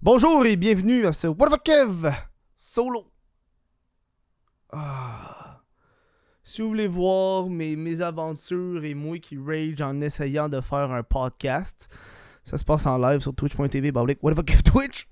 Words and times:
Bonjour 0.00 0.46
et 0.46 0.54
bienvenue 0.54 1.06
à 1.06 1.12
ce 1.12 1.26
What 1.26 1.48
the 1.50 1.60
Kev 1.60 2.08
solo. 2.54 3.10
Ah. 4.70 5.60
Si 6.44 6.62
vous 6.62 6.68
voulez 6.68 6.86
voir 6.86 7.50
mes, 7.50 8.00
aventures 8.00 8.84
et 8.84 8.94
moi 8.94 9.18
qui 9.18 9.36
rage 9.36 9.82
en 9.82 10.00
essayant 10.00 10.48
de 10.48 10.60
faire 10.60 10.92
un 10.92 11.02
podcast, 11.02 11.92
ça 12.44 12.58
se 12.58 12.64
passe 12.64 12.86
en 12.86 12.96
live 12.96 13.18
sur 13.18 13.34
twitch.tv 13.34 13.90
What 13.90 14.34
the 14.36 14.44
Kev 14.44 14.62
Twitch. 14.62 15.08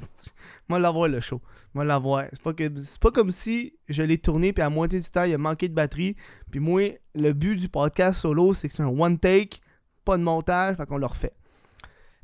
Moi 0.66 0.78
l'avoir 0.78 1.08
le 1.08 1.20
show. 1.20 1.42
Moi 1.74 1.84
l'avoir. 1.84 2.24
C'est 2.32 2.42
pas, 2.42 2.54
que, 2.54 2.74
c'est 2.74 3.00
pas 3.02 3.10
comme 3.10 3.32
si 3.32 3.74
je 3.90 4.02
l'ai 4.02 4.16
tourné 4.16 4.54
puis 4.54 4.62
à 4.62 4.70
moitié 4.70 4.98
du 4.98 5.10
temps 5.10 5.24
il 5.24 5.34
a 5.34 5.38
manqué 5.38 5.68
de 5.68 5.74
batterie. 5.74 6.16
Puis 6.50 6.58
moi, 6.58 6.98
le 7.14 7.34
but 7.34 7.56
du 7.56 7.68
podcast 7.68 8.22
solo, 8.22 8.54
c'est 8.54 8.68
que 8.68 8.72
c'est 8.72 8.82
un 8.82 8.88
one 8.88 9.18
take, 9.18 9.58
pas 10.06 10.16
de 10.16 10.22
montage, 10.22 10.78
fait 10.78 10.86
qu'on 10.86 10.96
le 10.96 11.04
refait. 11.04 11.34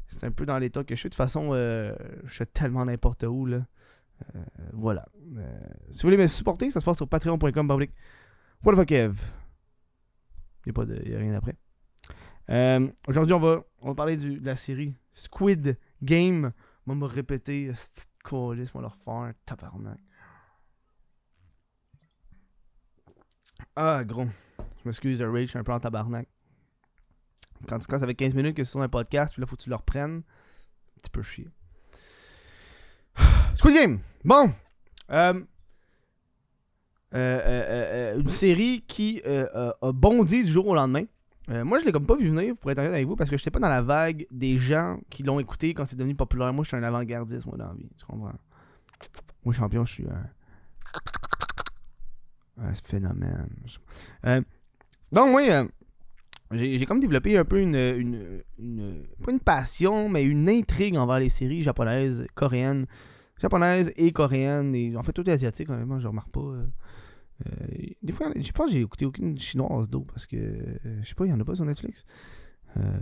C'est 0.08 0.24
un 0.24 0.30
peu 0.30 0.46
dans 0.46 0.58
l'état 0.58 0.82
que 0.84 0.94
je 0.94 1.00
suis. 1.00 1.08
De 1.08 1.12
toute 1.12 1.16
façon, 1.16 1.50
euh, 1.52 1.94
je 2.24 2.34
suis 2.34 2.46
tellement 2.46 2.84
n'importe 2.84 3.24
où. 3.24 3.44
Là. 3.46 3.66
Euh, 4.34 4.42
voilà. 4.72 5.06
Euh, 5.36 5.60
si 5.90 6.02
vous 6.02 6.06
voulez 6.08 6.16
me 6.16 6.26
supporter, 6.26 6.70
ça 6.70 6.80
se 6.80 6.84
passe 6.84 6.96
sur 6.96 7.08
patreon.com. 7.08 7.70
What 7.70 8.72
the 8.72 8.76
fuck, 8.76 8.86
Kev? 8.86 9.20
Il 10.66 10.72
n'y 10.72 11.14
a, 11.14 11.18
rien 11.18 11.34
après. 11.34 11.56
Aujourd'hui, 13.06 13.34
on 13.34 13.38
va, 13.38 13.62
on 13.80 13.88
va 13.88 13.94
parler 13.94 14.16
du, 14.16 14.40
de 14.40 14.46
la 14.46 14.56
série 14.56 14.94
Squid 15.12 15.78
Game. 16.02 16.52
On 16.86 16.92
va 16.92 16.94
me 16.96 17.04
répéter. 17.04 17.70
Colis, 18.24 18.70
on 18.74 18.78
va 18.78 18.82
leur 18.82 18.96
faire. 18.96 19.32
Tabarnak. 19.44 20.00
Ah, 23.76 24.02
gros. 24.04 24.26
Je 24.58 24.88
m'excuse 24.88 25.22
rage, 25.22 25.42
je 25.42 25.46
suis 25.50 25.58
un 25.58 25.64
peu 25.64 25.72
en 25.72 25.80
tabarnak. 25.80 26.28
Quand, 27.66 27.84
quand 27.86 27.98
ça 27.98 28.06
fait 28.06 28.14
15 28.14 28.34
minutes 28.34 28.56
que 28.56 28.64
c'est 28.64 28.70
sur 28.70 28.82
un 28.82 28.88
podcast, 28.88 29.32
puis 29.34 29.40
là, 29.40 29.46
faut 29.46 29.56
que 29.56 29.62
tu 29.62 29.70
le 29.70 29.76
reprennes. 29.76 30.22
Un 30.22 31.00
petit 31.00 31.10
peu 31.10 31.22
chier. 31.22 31.48
Squid 33.54 33.74
Game! 33.74 34.00
Bon! 34.24 34.52
Euh, 35.10 35.42
euh, 37.14 37.62
euh, 38.14 38.20
une 38.20 38.28
série 38.28 38.82
qui 38.86 39.22
a 39.24 39.72
bondi 39.92 40.42
du 40.44 40.50
jour 40.50 40.66
au 40.66 40.74
lendemain. 40.74 41.04
moi, 41.48 41.78
je 41.78 41.84
l'ai 41.84 41.92
comme 41.92 42.06
pas 42.06 42.16
vu 42.16 42.28
venir, 42.28 42.56
pour 42.56 42.70
être 42.70 42.78
honnête 42.78 42.92
avec 42.92 43.06
vous, 43.06 43.16
parce 43.16 43.30
que 43.30 43.36
j'étais 43.36 43.50
pas 43.50 43.60
dans 43.60 43.68
la 43.68 43.82
vague 43.82 44.26
des 44.30 44.58
gens 44.58 45.00
qui 45.08 45.22
l'ont 45.22 45.40
écouté 45.40 45.72
quand 45.74 45.86
c'est 45.86 45.96
devenu 45.96 46.14
populaire. 46.14 46.52
Moi, 46.52 46.64
je 46.64 46.68
suis 46.68 46.76
un 46.76 46.82
avant-gardiste, 46.82 47.46
moi, 47.46 47.56
dans 47.56 47.68
la 47.68 47.74
vie. 47.74 47.88
Tu 47.96 48.04
comprends? 48.04 48.32
Moi, 49.44 49.54
champion, 49.54 49.84
je 49.84 49.92
suis 49.92 50.06
un. 50.06 50.26
un 52.64 52.74
phénomène. 52.74 53.48
donc, 55.12 55.30
moi, 55.30 55.42
j'ai 56.52 56.86
comme 56.86 57.00
développé 57.00 57.36
un 57.36 57.44
peu 57.44 57.60
une, 57.60 57.74
une, 58.58 59.02
Pas 59.22 59.32
une 59.32 59.40
passion, 59.40 60.08
mais 60.08 60.24
une 60.24 60.48
intrigue 60.48 60.96
envers 60.96 61.18
les 61.18 61.28
séries 61.28 61.62
japonaises, 61.62 62.26
coréennes. 62.34 62.86
Japonaises 63.40 63.92
et 63.96 64.10
coréennes, 64.12 64.74
et 64.74 64.96
en 64.96 65.02
fait, 65.02 65.12
toutes 65.12 65.28
asiatiques, 65.28 65.70
honnêtement, 65.70 66.00
je 66.00 66.08
remarque 66.08 66.30
pas. 66.30 66.40
Euh, 66.40 66.66
euh, 67.46 67.66
des 68.02 68.12
fois, 68.12 68.32
je 68.34 68.50
pense 68.50 68.66
que 68.66 68.72
j'ai 68.72 68.80
écouté 68.80 69.04
aucune 69.04 69.38
chinoise 69.38 69.88
d'eau 69.88 70.00
parce 70.00 70.26
que. 70.26 70.36
je 71.02 71.08
sais 71.08 71.14
pas, 71.14 71.24
il 71.26 71.30
y 71.30 71.32
en 71.32 71.38
a 71.38 71.44
pas 71.44 71.54
sur 71.54 71.64
Netflix. 71.64 72.04
Euh, 72.76 72.98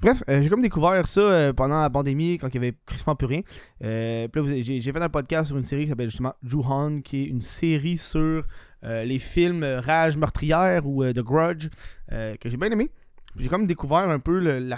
bref, 0.00 0.24
j'ai 0.26 0.48
comme 0.48 0.62
découvert 0.62 1.06
ça 1.06 1.52
pendant 1.54 1.80
la 1.80 1.90
pandémie, 1.90 2.38
quand 2.38 2.48
il 2.48 2.54
y 2.54 2.58
avait 2.58 2.74
crispement 2.86 3.14
plus 3.14 3.26
rien. 3.26 3.42
j'ai 3.80 4.80
fait 4.80 5.02
un 5.02 5.08
podcast 5.08 5.48
sur 5.48 5.58
une 5.58 5.64
série 5.64 5.84
qui 5.84 5.90
s'appelle 5.90 6.10
justement 6.10 6.34
Juhan, 6.42 7.00
qui 7.02 7.22
est 7.22 7.26
une 7.26 7.42
série 7.42 7.98
sur 7.98 8.20
euh, 8.20 8.42
les 8.82 9.18
films 9.18 9.64
Rage 9.64 10.16
meurtrière 10.16 10.86
ou 10.86 11.02
euh, 11.02 11.12
The 11.12 11.20
Grudge, 11.20 11.68
euh, 12.10 12.36
que 12.36 12.48
j'ai 12.48 12.56
bien 12.56 12.70
aimé. 12.70 12.90
J'ai 13.36 13.48
comme 13.48 13.66
découvert 13.66 14.08
un 14.08 14.18
peu 14.18 14.38
la, 14.38 14.76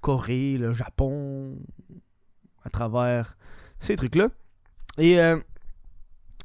Corée, 0.00 0.56
le 0.58 0.72
Japon, 0.72 1.58
à 2.64 2.70
travers 2.70 3.36
ces 3.78 3.96
trucs-là. 3.96 4.28
Et, 4.98 5.14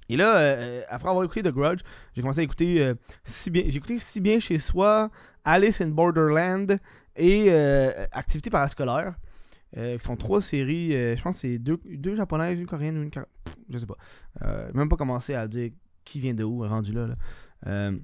et 0.07 0.15
là, 0.15 0.83
après 0.87 1.09
avoir 1.09 1.25
écouté 1.25 1.43
The 1.43 1.49
Grudge, 1.49 1.81
j'ai 2.13 2.21
commencé 2.21 2.39
à 2.39 2.43
écouter 2.43 2.93
si 3.25 3.51
bien, 3.51 3.63
j'ai 3.67 3.77
écouté 3.77 3.99
si 3.99 4.21
bien 4.21 4.39
chez 4.39 4.57
soi, 4.57 5.09
Alice 5.43 5.81
in 5.81 5.89
Borderland 5.89 6.79
et 7.17 7.51
Activité 8.13 8.49
parascolaire. 8.49 9.15
Qui 9.75 10.05
sont 10.05 10.15
trois 10.15 10.41
séries, 10.41 10.91
je 10.91 11.21
pense 11.21 11.35
que 11.35 11.41
c'est 11.41 11.59
deux, 11.59 11.79
deux 11.85 12.15
japonaises, 12.15 12.59
une 12.59 12.65
coréenne, 12.65 13.01
une 13.01 13.11
je 13.69 13.77
sais 13.77 13.85
pas. 13.85 13.97
Euh, 14.43 14.71
même 14.73 14.89
pas 14.89 14.97
commencé 14.97 15.33
à 15.33 15.47
dire 15.47 15.71
qui 16.03 16.19
vient 16.19 16.33
de 16.33 16.43
où, 16.43 16.67
rendu 16.67 16.93
là. 16.93 17.15
Euh, 17.67 17.97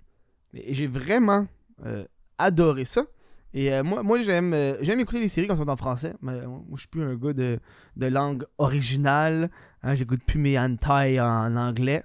et 0.53 0.73
j'ai 0.73 0.87
vraiment 0.87 1.47
euh, 1.85 2.05
adoré 2.37 2.85
ça. 2.85 3.05
Et 3.53 3.81
moi, 3.81 4.01
moi 4.01 4.21
j'aime 4.21 4.55
j'aime 4.79 5.01
écouter 5.01 5.19
les 5.19 5.27
séries 5.27 5.45
quand 5.45 5.55
elles 5.55 5.59
sont 5.59 5.69
en 5.69 5.75
français. 5.75 6.13
Moi, 6.21 6.35
je 6.73 6.79
suis 6.79 6.87
plus 6.87 7.03
un 7.03 7.15
gars 7.15 7.33
de, 7.33 7.59
langue 7.97 8.45
originale. 8.57 9.51
Hein, 9.83 9.93
j'écoute 9.93 10.21
plus 10.25 10.39
mes 10.39 10.57
hentai 10.57 11.19
en 11.19 11.57
anglais. 11.57 12.03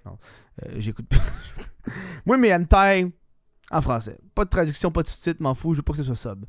j'écoute 0.76 1.06
plus. 1.08 1.20
moi, 2.26 2.36
mes 2.36 2.52
hentai 2.52 3.12
en 3.70 3.80
français. 3.80 4.18
Pas 4.34 4.44
de 4.44 4.50
traduction, 4.50 4.90
pas 4.90 5.04
de 5.04 5.08
sous-titres, 5.08 5.40
m'en 5.40 5.54
fous, 5.54 5.72
je 5.72 5.78
veux 5.78 5.82
pas 5.82 5.92
que 5.92 6.02
ce 6.02 6.04
soit 6.04 6.16
sub. 6.16 6.44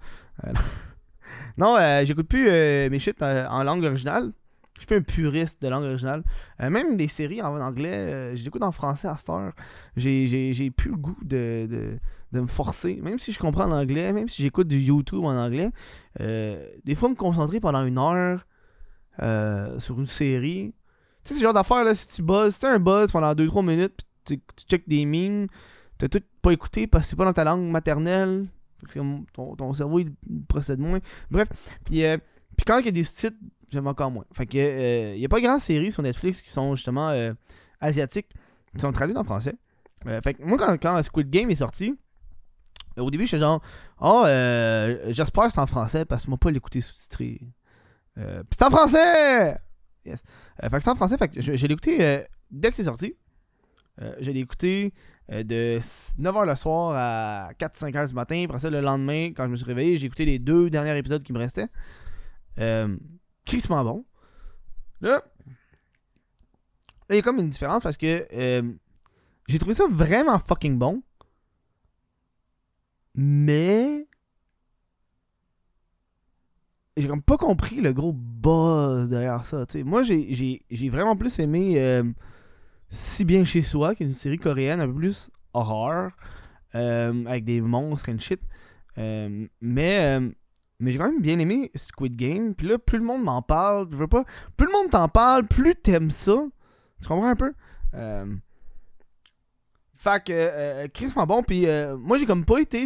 Non, 1.57 1.77
j'écoute 2.03 2.27
plus 2.27 2.45
mes 2.45 2.99
shit 2.99 3.21
en 3.21 3.63
langue 3.63 3.83
originale. 3.83 4.31
Je 4.79 4.85
suis 4.85 4.95
un 4.95 5.01
puriste 5.01 5.61
de 5.61 5.67
langue 5.67 5.83
originale. 5.83 6.23
Euh, 6.61 6.69
même 6.69 6.97
des 6.97 7.07
séries 7.07 7.41
en 7.41 7.59
anglais, 7.59 7.95
euh, 7.95 8.35
j'écoute 8.35 8.63
en 8.63 8.71
français 8.71 9.07
à 9.07 9.17
cette 9.17 9.29
heure. 9.29 9.53
J'ai 9.95 10.71
plus 10.71 10.91
le 10.91 10.97
goût 10.97 11.17
de, 11.23 11.99
me 12.31 12.45
forcer. 12.45 12.99
Même 13.01 13.19
si 13.19 13.31
je 13.31 13.39
comprends 13.39 13.65
l'anglais, 13.65 14.13
même 14.13 14.27
si 14.27 14.43
j'écoute 14.43 14.67
du 14.67 14.79
YouTube 14.79 15.23
en 15.23 15.35
anglais, 15.35 15.71
euh, 16.19 16.63
des 16.85 16.95
fois 16.95 17.09
me 17.09 17.15
concentrer 17.15 17.59
pendant 17.59 17.83
une 17.85 17.97
heure 17.97 18.45
sur 19.79 19.99
une 19.99 20.05
série. 20.05 20.75
Tu 21.23 21.33
sais, 21.33 21.39
ce 21.39 21.43
genre 21.43 21.53
d'affaire 21.53 21.83
là, 21.83 21.95
si 21.95 22.07
tu 22.07 22.21
buzzes, 22.21 22.55
si 22.55 22.65
un 22.65 22.79
buzz 22.79 23.11
pendant 23.11 23.33
2-3 23.33 23.65
minutes, 23.65 24.01
puis 24.23 24.39
tu, 24.55 24.65
check 24.69 24.87
des 24.87 25.05
memes, 25.05 25.47
t'as 25.97 26.07
tout 26.07 26.21
pas 26.41 26.51
écouté 26.51 26.85
parce 26.85 27.05
que 27.05 27.09
c'est 27.09 27.15
pas 27.15 27.25
dans 27.25 27.33
ta 27.33 27.43
langue 27.43 27.69
maternelle. 27.69 28.47
Ton, 29.33 29.55
ton, 29.55 29.73
cerveau 29.73 29.99
il 29.99 30.13
procède 30.47 30.79
moins. 30.79 30.99
Bref, 31.31 31.47
puis, 31.83 32.03
puis 32.55 32.65
quand 32.65 32.77
il 32.79 32.85
y 32.85 32.89
a 32.89 32.91
des 32.91 33.03
sous-titres 33.03 33.37
j'aime 33.71 33.87
encore 33.87 34.11
moins. 34.11 34.25
Fait 34.33 34.45
que, 34.45 34.57
il 34.57 34.61
euh, 34.61 35.17
n'y 35.17 35.25
a 35.25 35.29
pas 35.29 35.41
grand 35.41 35.59
séries 35.59 35.91
sur 35.91 36.03
Netflix 36.03 36.41
qui 36.41 36.49
sont 36.49 36.75
justement 36.75 37.09
euh, 37.09 37.33
asiatiques, 37.79 38.29
qui 38.73 38.79
sont 38.79 38.91
traduites 38.91 39.17
en 39.17 39.23
français. 39.23 39.55
Euh, 40.05 40.21
fait 40.21 40.35
que 40.35 40.43
moi, 40.43 40.57
quand, 40.57 40.77
quand, 40.81 41.03
Squid 41.03 41.29
Game 41.29 41.49
est 41.49 41.55
sorti, 41.55 41.95
au 42.97 43.11
début, 43.11 43.25
j'étais 43.25 43.39
genre, 43.39 43.61
oh, 44.01 44.23
j'espère 45.07 45.45
que 45.45 45.53
c'est 45.53 45.59
en 45.59 45.67
français 45.67 46.05
parce 46.05 46.25
que 46.25 46.29
moi, 46.29 46.37
pas 46.37 46.49
l'écouter 46.49 46.81
sous-titré. 46.81 47.41
Puis 48.15 48.23
c'est 48.51 48.63
en 48.63 48.71
français! 48.71 49.57
Yes. 50.05 50.23
fait 50.61 50.69
que 50.69 50.83
c'est 50.83 50.89
en 50.89 50.95
français, 50.95 51.17
fait 51.17 51.27
que 51.27 51.41
je, 51.41 51.65
écouté 51.65 52.23
dès 52.49 52.69
que 52.69 52.75
c'est 52.75 52.85
sorti. 52.85 53.13
je 54.19 54.31
l'ai 54.31 54.39
écouté 54.39 54.93
de 55.29 55.79
9h 55.79 56.45
le 56.45 56.55
soir 56.55 56.93
à 56.95 57.51
4-5h 57.59 58.07
du 58.07 58.13
matin. 58.13 58.43
Après 58.45 58.59
ça, 58.59 58.69
le 58.69 58.81
lendemain, 58.81 59.33
quand 59.35 59.45
je 59.45 59.49
me 59.49 59.55
suis 59.55 59.65
réveillé, 59.65 59.97
j'ai 59.97 60.07
écouté 60.07 60.25
les 60.25 60.39
deux 60.39 60.69
derniers 60.69 60.97
épisodes 60.97 61.23
qui 61.23 61.33
me 61.33 61.39
restaient. 61.39 61.67
Euh, 62.59 62.95
bon. 63.69 64.05
Là, 65.01 65.21
il 67.09 67.15
y 67.15 67.19
a 67.19 67.21
comme 67.21 67.39
une 67.39 67.49
différence 67.49 67.83
parce 67.83 67.97
que 67.97 68.27
euh, 68.33 68.73
j'ai 69.47 69.59
trouvé 69.59 69.73
ça 69.73 69.85
vraiment 69.89 70.39
fucking 70.39 70.77
bon. 70.77 71.03
Mais. 73.15 74.07
J'ai 76.95 77.07
comme 77.07 77.21
pas 77.21 77.37
compris 77.37 77.79
le 77.79 77.93
gros 77.93 78.11
buzz 78.11 79.07
derrière 79.07 79.45
ça. 79.45 79.65
Moi, 79.85 80.01
j'ai 80.01 80.89
vraiment 80.89 81.15
plus 81.15 81.37
aimé 81.37 81.79
euh, 81.79 82.03
Si 82.89 83.25
bien 83.25 83.43
chez 83.43 83.61
soi, 83.61 83.95
qui 83.95 84.03
est 84.03 84.05
une 84.05 84.13
série 84.13 84.37
coréenne 84.37 84.79
un 84.79 84.87
peu 84.87 84.93
plus 84.93 85.29
horreur, 85.53 86.11
euh, 86.75 87.25
avec 87.25 87.43
des 87.43 87.61
monstres 87.61 88.09
et 88.09 88.19
shit. 88.19 88.41
mais 88.97 90.19
mais 90.79 90.91
j'ai 90.91 90.99
quand 90.99 91.11
même 91.11 91.21
bien 91.21 91.39
aimé 91.39 91.71
Squid 91.75 92.15
Game. 92.15 92.53
Puis 92.53 92.67
là, 92.67 92.77
plus 92.77 92.99
le 92.99 93.03
monde 93.03 93.23
m'en 93.23 93.41
parle, 93.41 93.87
je 93.91 93.95
veux 93.95 94.07
pas. 94.07 94.23
Plus 94.55 94.67
le 94.67 94.73
monde 94.73 94.91
t'en 94.91 95.07
parle, 95.09 95.47
plus 95.47 95.75
t'aimes 95.75 96.11
ça. 96.11 96.37
Tu 97.01 97.07
comprends 97.07 97.29
un 97.29 97.35
peu? 97.35 97.53
Euh... 97.95 98.35
Fait 99.95 100.23
que, 100.23 100.31
euh, 100.33 100.87
Chris 100.93 101.11
bon. 101.15 101.41
Puis 101.41 101.67
euh, 101.67 101.97
moi, 101.97 102.19
j'ai 102.19 102.25
comme 102.25 102.45
pas 102.45 102.59
été 102.59 102.85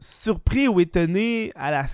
surpris 0.00 0.66
ou 0.66 0.80
étonné 0.80 1.52
à 1.54 1.70
la 1.70 1.84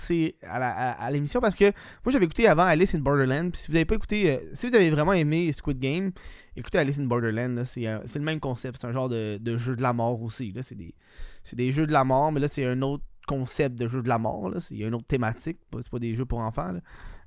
à 0.49 1.11
l'émission 1.11 1.41
parce 1.41 1.55
que 1.55 1.64
moi 2.05 2.12
j'avais 2.12 2.25
écouté 2.25 2.47
avant 2.47 2.62
Alice 2.62 2.94
in 2.94 3.00
Borderland 3.00 3.50
puis 3.50 3.61
si 3.61 3.70
vous 3.70 3.76
avez 3.76 3.85
pas 3.85 3.97
écouté 3.97 4.31
euh, 4.31 4.38
si 4.53 4.69
vous 4.69 4.75
avez 4.76 4.91
vraiment 4.91 5.12
aimé 5.12 5.50
Squid 5.53 5.79
Game 5.79 6.12
écoutez 6.56 6.79
Alice 6.79 6.99
in 7.00 7.05
Borderland 7.05 7.64
c'est 7.64 7.81
le 7.82 8.20
même 8.20 8.38
concept 8.38 8.79
c'est 8.81 8.87
un 8.87 8.93
genre 8.93 9.08
de, 9.08 9.56
jeu 9.56 9.75
de 9.75 9.82
la 9.82 9.93
mort 9.93 10.23
aussi 10.23 10.53
là 10.53 10.62
c'est 10.62 10.76
des 10.76 10.94
c'est 11.43 11.56
des 11.56 11.73
jeux 11.73 11.87
de 11.87 11.93
la 11.93 12.05
mort 12.05 12.31
mais 12.31 12.41
là 12.41 12.49
c'est 12.49 12.64
un 12.64 12.81
autre 12.82 13.05
concept 13.26 13.76
de 13.76 13.88
jeu 13.88 14.03
de 14.03 14.09
la 14.09 14.19
mort. 14.19 14.49
Là. 14.49 14.59
Il 14.70 14.79
y 14.79 14.85
a 14.85 14.87
une 14.87 14.94
autre 14.94 15.06
thématique. 15.06 15.59
C'est 15.81 15.91
pas 15.91 15.99
des 15.99 16.14
jeux 16.14 16.25
pour 16.25 16.38
enfants. 16.38 16.73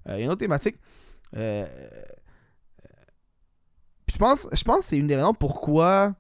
Euh, 0.08 0.16
il 0.16 0.20
y 0.20 0.22
a 0.22 0.26
une 0.26 0.32
autre 0.32 0.40
thématique. 0.40 0.78
Euh, 1.36 1.68
je 4.12 4.18
pense, 4.18 4.48
je 4.52 4.64
pense 4.64 4.86
c'est 4.86 4.98
une 4.98 5.06
des 5.06 5.16
raisons 5.16 5.36
pourquoi 5.36 6.16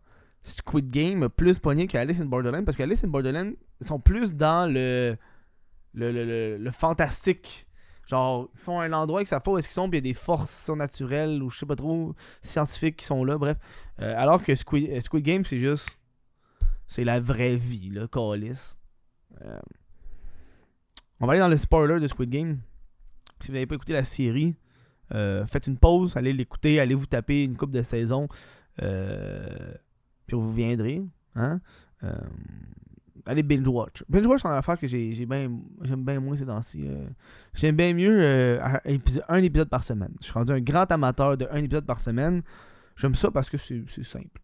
Squid 0.49 0.91
Game 0.91 1.23
a 1.23 1.29
plus 1.29 1.59
pogné 1.59 1.87
qu'Alice 1.87 2.19
in 2.19 2.25
Borderland. 2.25 2.65
Parce 2.65 2.75
qu'Alice 2.75 3.03
in 3.03 3.07
Borderland 3.07 3.53
sont 3.81 3.99
plus 3.99 4.33
dans 4.33 4.71
le, 4.71 5.17
le, 5.93 6.71
fantastique. 6.71 7.67
Genre, 8.07 8.49
ils 8.55 8.59
sont 8.59 8.79
à 8.79 8.85
un 8.85 8.93
endroit 8.93 9.21
que 9.21 9.29
ça 9.29 9.41
où 9.45 9.57
est-ce 9.57 9.67
qu'ils 9.67 9.75
sont, 9.75 9.89
puis 9.89 9.99
il 9.99 10.05
y 10.05 10.09
a 10.09 10.11
des 10.11 10.17
forces 10.17 10.65
surnaturelles 10.65 11.43
ou 11.43 11.49
je 11.49 11.59
sais 11.59 11.65
pas 11.65 11.75
trop, 11.75 12.15
scientifiques 12.41 12.97
qui 12.97 13.05
sont 13.05 13.23
là, 13.23 13.37
bref. 13.37 13.57
Euh, 14.01 14.13
alors 14.17 14.41
que 14.41 14.55
Squid, 14.55 14.89
euh, 14.89 15.01
Squid 15.01 15.23
Game, 15.23 15.45
c'est 15.45 15.59
juste. 15.59 15.97
C'est 16.87 17.03
la 17.03 17.19
vraie 17.19 17.55
vie, 17.55 17.91
là, 17.91 18.07
Callis. 18.07 18.75
Euh, 19.43 19.59
on 21.19 21.27
va 21.27 21.33
aller 21.33 21.39
dans 21.39 21.47
le 21.47 21.57
spoiler 21.57 21.99
de 21.99 22.07
Squid 22.07 22.31
Game. 22.31 22.61
Si 23.41 23.49
vous 23.49 23.53
n'avez 23.53 23.67
pas 23.67 23.75
écouté 23.75 23.93
la 23.93 24.03
série, 24.03 24.55
faites 25.11 25.67
une 25.67 25.77
pause, 25.77 26.17
allez 26.17 26.33
l'écouter, 26.33 26.79
allez 26.79 26.95
vous 26.95 27.05
taper 27.05 27.43
une 27.43 27.57
coupe 27.57 27.71
de 27.71 27.83
saison. 27.83 28.27
Puis 30.29 30.37
vous 30.37 30.53
viendrez. 30.53 31.03
Hein? 31.35 31.59
Euh, 32.03 32.15
allez 33.25 33.43
binge 33.43 33.67
watch. 33.67 34.03
Binge 34.07 34.25
watch, 34.25 34.41
c'est 34.41 34.47
une 34.47 34.53
affaire 34.53 34.79
que 34.79 34.87
j'ai, 34.87 35.25
bien, 35.25 35.51
j'aime 35.81 36.03
bien 36.05 36.19
moins 36.19 36.35
ces 36.35 36.45
temps-ci. 36.45 36.85
euh. 36.87 37.07
J'aime 37.53 37.75
bien 37.75 37.93
mieux 37.93 38.19
euh, 38.21 38.61
un 39.27 39.41
épisode- 39.43 39.69
par 39.69 39.83
semaine. 39.83 40.13
Je 40.19 40.25
suis 40.25 40.33
rendu 40.33 40.51
un 40.51 40.61
grand 40.61 40.89
amateur 40.91 41.35
de 41.35 41.47
un 41.51 41.57
épisode 41.63 41.85
par 41.85 41.99
semaine. 41.99 42.41
J'aime 42.95 43.15
ça 43.15 43.31
parce 43.31 43.49
que 43.49 43.57
c'est, 43.57 43.83
simple. 44.03 44.41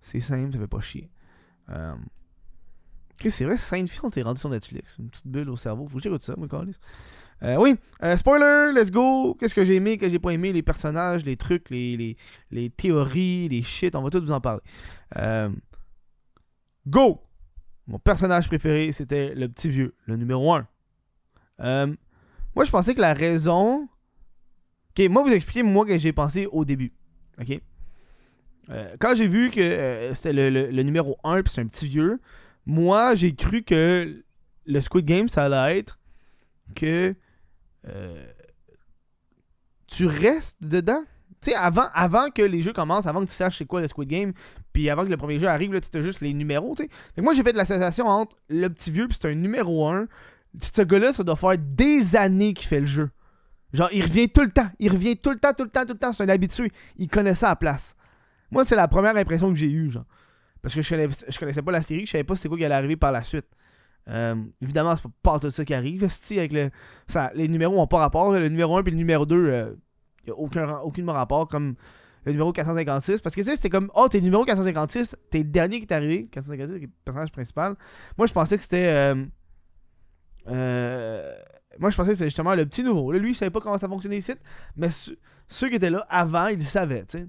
C'est 0.00 0.20
simple, 0.20 0.52
ça 0.52 0.58
fait 0.58 0.66
pas 0.66 0.80
chier. 0.80 1.10
Euh, 1.70 1.94
Chris, 3.18 3.30
c'est 3.30 3.44
vrai, 3.44 3.56
Seinfeld, 3.56 4.12
t'es 4.12 4.22
rendu 4.22 4.38
sur 4.38 4.48
Netflix. 4.48 4.96
Une 4.98 5.08
petite 5.10 5.26
bulle 5.26 5.50
au 5.50 5.56
cerveau. 5.56 5.86
Faut 5.88 5.96
que 5.96 6.02
j'écoute 6.02 6.22
ça, 6.22 6.34
moi, 6.36 6.46
câlisse. 6.48 6.78
Euh, 7.42 7.56
oui, 7.56 7.76
euh, 8.02 8.16
spoiler, 8.16 8.72
let's 8.74 8.90
go. 8.90 9.34
Qu'est-ce 9.34 9.54
que 9.54 9.62
j'ai 9.64 9.76
aimé, 9.76 9.96
qu'est-ce 9.96 10.08
que 10.08 10.12
j'ai 10.12 10.18
pas 10.18 10.30
aimé, 10.32 10.52
les 10.52 10.62
personnages, 10.62 11.24
les 11.24 11.36
trucs, 11.36 11.70
les, 11.70 11.96
les, 11.96 12.16
les 12.50 12.68
théories, 12.70 13.48
les 13.48 13.62
shit, 13.62 13.94
on 13.94 14.02
va 14.02 14.10
tout 14.10 14.20
vous 14.20 14.32
en 14.32 14.40
parler. 14.40 14.60
Euh, 15.16 15.48
go! 16.86 17.22
Mon 17.86 17.98
personnage 17.98 18.48
préféré, 18.48 18.92
c'était 18.92 19.34
le 19.34 19.48
petit 19.48 19.68
vieux, 19.70 19.94
le 20.06 20.16
numéro 20.16 20.52
1. 20.52 20.66
moi, 21.58 22.64
je 22.64 22.70
pensais 22.70 22.94
que 22.94 23.00
la 23.00 23.14
raison. 23.14 23.88
Ok, 24.90 25.08
moi, 25.08 25.22
vous 25.22 25.32
expliquez, 25.32 25.62
moi, 25.62 25.86
que 25.86 25.96
j'ai 25.96 26.12
pensé 26.12 26.46
au 26.46 26.64
début. 26.64 26.92
Ok? 27.40 27.60
Euh, 28.70 28.96
quand 29.00 29.14
j'ai 29.14 29.26
vu 29.26 29.50
que 29.50 29.60
euh, 29.60 30.12
c'était 30.12 30.32
le, 30.34 30.50
le- 30.50 30.70
le 30.70 30.82
numéro 30.82 31.16
1 31.24 31.42
puis 31.42 31.52
c'est 31.54 31.62
un 31.62 31.66
petit 31.66 31.88
vieux, 31.88 32.20
moi, 32.66 33.14
j'ai 33.14 33.34
cru 33.34 33.62
que 33.62 34.22
le 34.66 34.80
Squid 34.82 35.06
Game, 35.06 35.28
ça 35.28 35.44
allait 35.44 35.78
être 35.78 35.98
que 36.74 37.14
euh, 37.88 38.26
tu 39.86 40.06
restes 40.06 40.62
dedans? 40.62 41.02
Tu 41.40 41.50
sais, 41.50 41.56
avant, 41.56 41.86
avant 41.94 42.30
que 42.30 42.42
les 42.42 42.62
jeux 42.62 42.72
commencent, 42.72 43.06
avant 43.06 43.20
que 43.20 43.26
tu 43.26 43.34
saches 43.34 43.58
c'est 43.58 43.64
quoi 43.64 43.80
le 43.80 43.88
Squid 43.88 44.08
Game, 44.08 44.32
puis 44.72 44.90
avant 44.90 45.04
que 45.04 45.10
le 45.10 45.16
premier 45.16 45.38
jeu 45.38 45.46
arrive, 45.46 45.72
là, 45.72 45.80
tu 45.80 45.96
as 45.96 46.02
juste 46.02 46.20
les 46.20 46.34
numéros, 46.34 46.74
tu 46.76 46.84
sais. 46.84 47.22
Moi, 47.22 47.32
j'ai 47.32 47.42
fait 47.42 47.52
de 47.52 47.56
l'association 47.56 48.08
entre 48.08 48.36
le 48.48 48.68
petit 48.68 48.90
vieux 48.90 49.06
puis 49.06 49.16
c'est 49.20 49.30
un 49.30 49.34
numéro 49.34 49.86
1. 49.86 50.06
Ce 50.60 50.82
gars-là, 50.82 51.12
ça 51.12 51.22
doit 51.22 51.36
faire 51.36 51.56
des 51.58 52.16
années 52.16 52.54
qu'il 52.54 52.66
fait 52.66 52.80
le 52.80 52.86
jeu. 52.86 53.10
Genre, 53.72 53.88
il 53.92 54.02
revient 54.02 54.28
tout 54.28 54.40
le 54.40 54.50
temps. 54.50 54.68
Il 54.78 54.90
revient 54.90 55.16
tout 55.16 55.30
le 55.30 55.38
temps, 55.38 55.52
tout 55.52 55.64
le 55.64 55.70
temps, 55.70 55.84
tout 55.84 55.92
le 55.92 55.98
temps. 55.98 56.12
C'est 56.12 56.24
un 56.24 56.28
habitué. 56.28 56.72
Il 56.96 57.08
connaît 57.08 57.34
ça 57.34 57.48
à 57.48 57.50
la 57.50 57.56
place. 57.56 57.94
Moi, 58.50 58.64
c'est 58.64 58.76
la 58.76 58.88
première 58.88 59.14
impression 59.16 59.50
que 59.50 59.56
j'ai 59.56 59.70
eue, 59.70 59.90
genre. 59.90 60.06
Parce 60.62 60.74
que 60.74 60.82
je 60.82 60.88
connaissais, 60.88 61.26
connaissais 61.38 61.62
pas 61.62 61.70
la 61.70 61.82
série, 61.82 62.04
je 62.04 62.10
savais 62.10 62.24
pas 62.24 62.34
c'est 62.34 62.48
quoi 62.48 62.58
qui 62.58 62.64
allait 62.64 62.74
arriver 62.74 62.96
par 62.96 63.12
la 63.12 63.22
suite. 63.22 63.46
Euh, 64.08 64.36
évidemment, 64.62 64.96
c'est 64.96 65.04
pas, 65.22 65.38
tout 65.38 65.50
ça 65.50 65.64
qui 65.64 65.74
arrive. 65.74 66.08
avec 66.30 66.52
les 66.52 67.48
numéros 67.48 67.80
ont 67.80 67.86
pas 67.86 67.98
rapport. 67.98 68.32
Le 68.32 68.48
numéro 68.48 68.76
1 68.76 68.82
puis 68.82 68.92
le 68.92 68.98
numéro 68.98 69.26
2, 69.26 69.36
il 69.36 70.26
n'y 70.26 70.32
a 70.32 70.34
aucun, 70.36 70.78
aucun 70.78 71.12
rapport. 71.12 71.48
Comme 71.48 71.74
le 72.28 72.32
numéro 72.32 72.52
456. 72.52 73.20
Parce 73.20 73.34
que 73.34 73.42
c'était 73.42 73.70
comme, 73.70 73.90
oh, 73.94 74.08
t'es 74.08 74.18
le 74.18 74.24
numéro 74.24 74.44
456, 74.44 75.16
t'es 75.30 75.38
le 75.38 75.44
dernier 75.44 75.78
qui 75.80 75.86
est 75.86 75.92
arrivé. 75.92 76.28
456, 76.30 76.78
qui 76.78 76.84
est 76.84 76.86
le 76.86 76.92
personnage 77.04 77.32
principal. 77.32 77.76
Moi, 78.16 78.26
je 78.26 78.32
pensais 78.32 78.56
que 78.56 78.62
c'était. 78.62 78.86
euh, 78.86 79.24
euh, 80.48 81.34
moi, 81.78 81.90
je 81.90 81.96
pensais 81.96 82.10
que 82.10 82.16
c'était 82.16 82.28
justement 82.28 82.54
le 82.54 82.66
petit 82.66 82.82
nouveau. 82.82 83.12
Là, 83.12 83.18
lui, 83.18 83.30
il 83.30 83.34
savait 83.34 83.50
pas 83.50 83.60
comment 83.60 83.78
ça 83.78 83.88
fonctionnait 83.88 84.18
ici. 84.18 84.32
Mais 84.76 84.88
ceux 84.90 85.68
qui 85.68 85.76
étaient 85.76 85.90
là 85.90 86.06
avant, 86.08 86.46
ils 86.48 86.58
le 86.58 86.64
savaient, 86.64 87.04
tu 87.04 87.18
sais. 87.18 87.26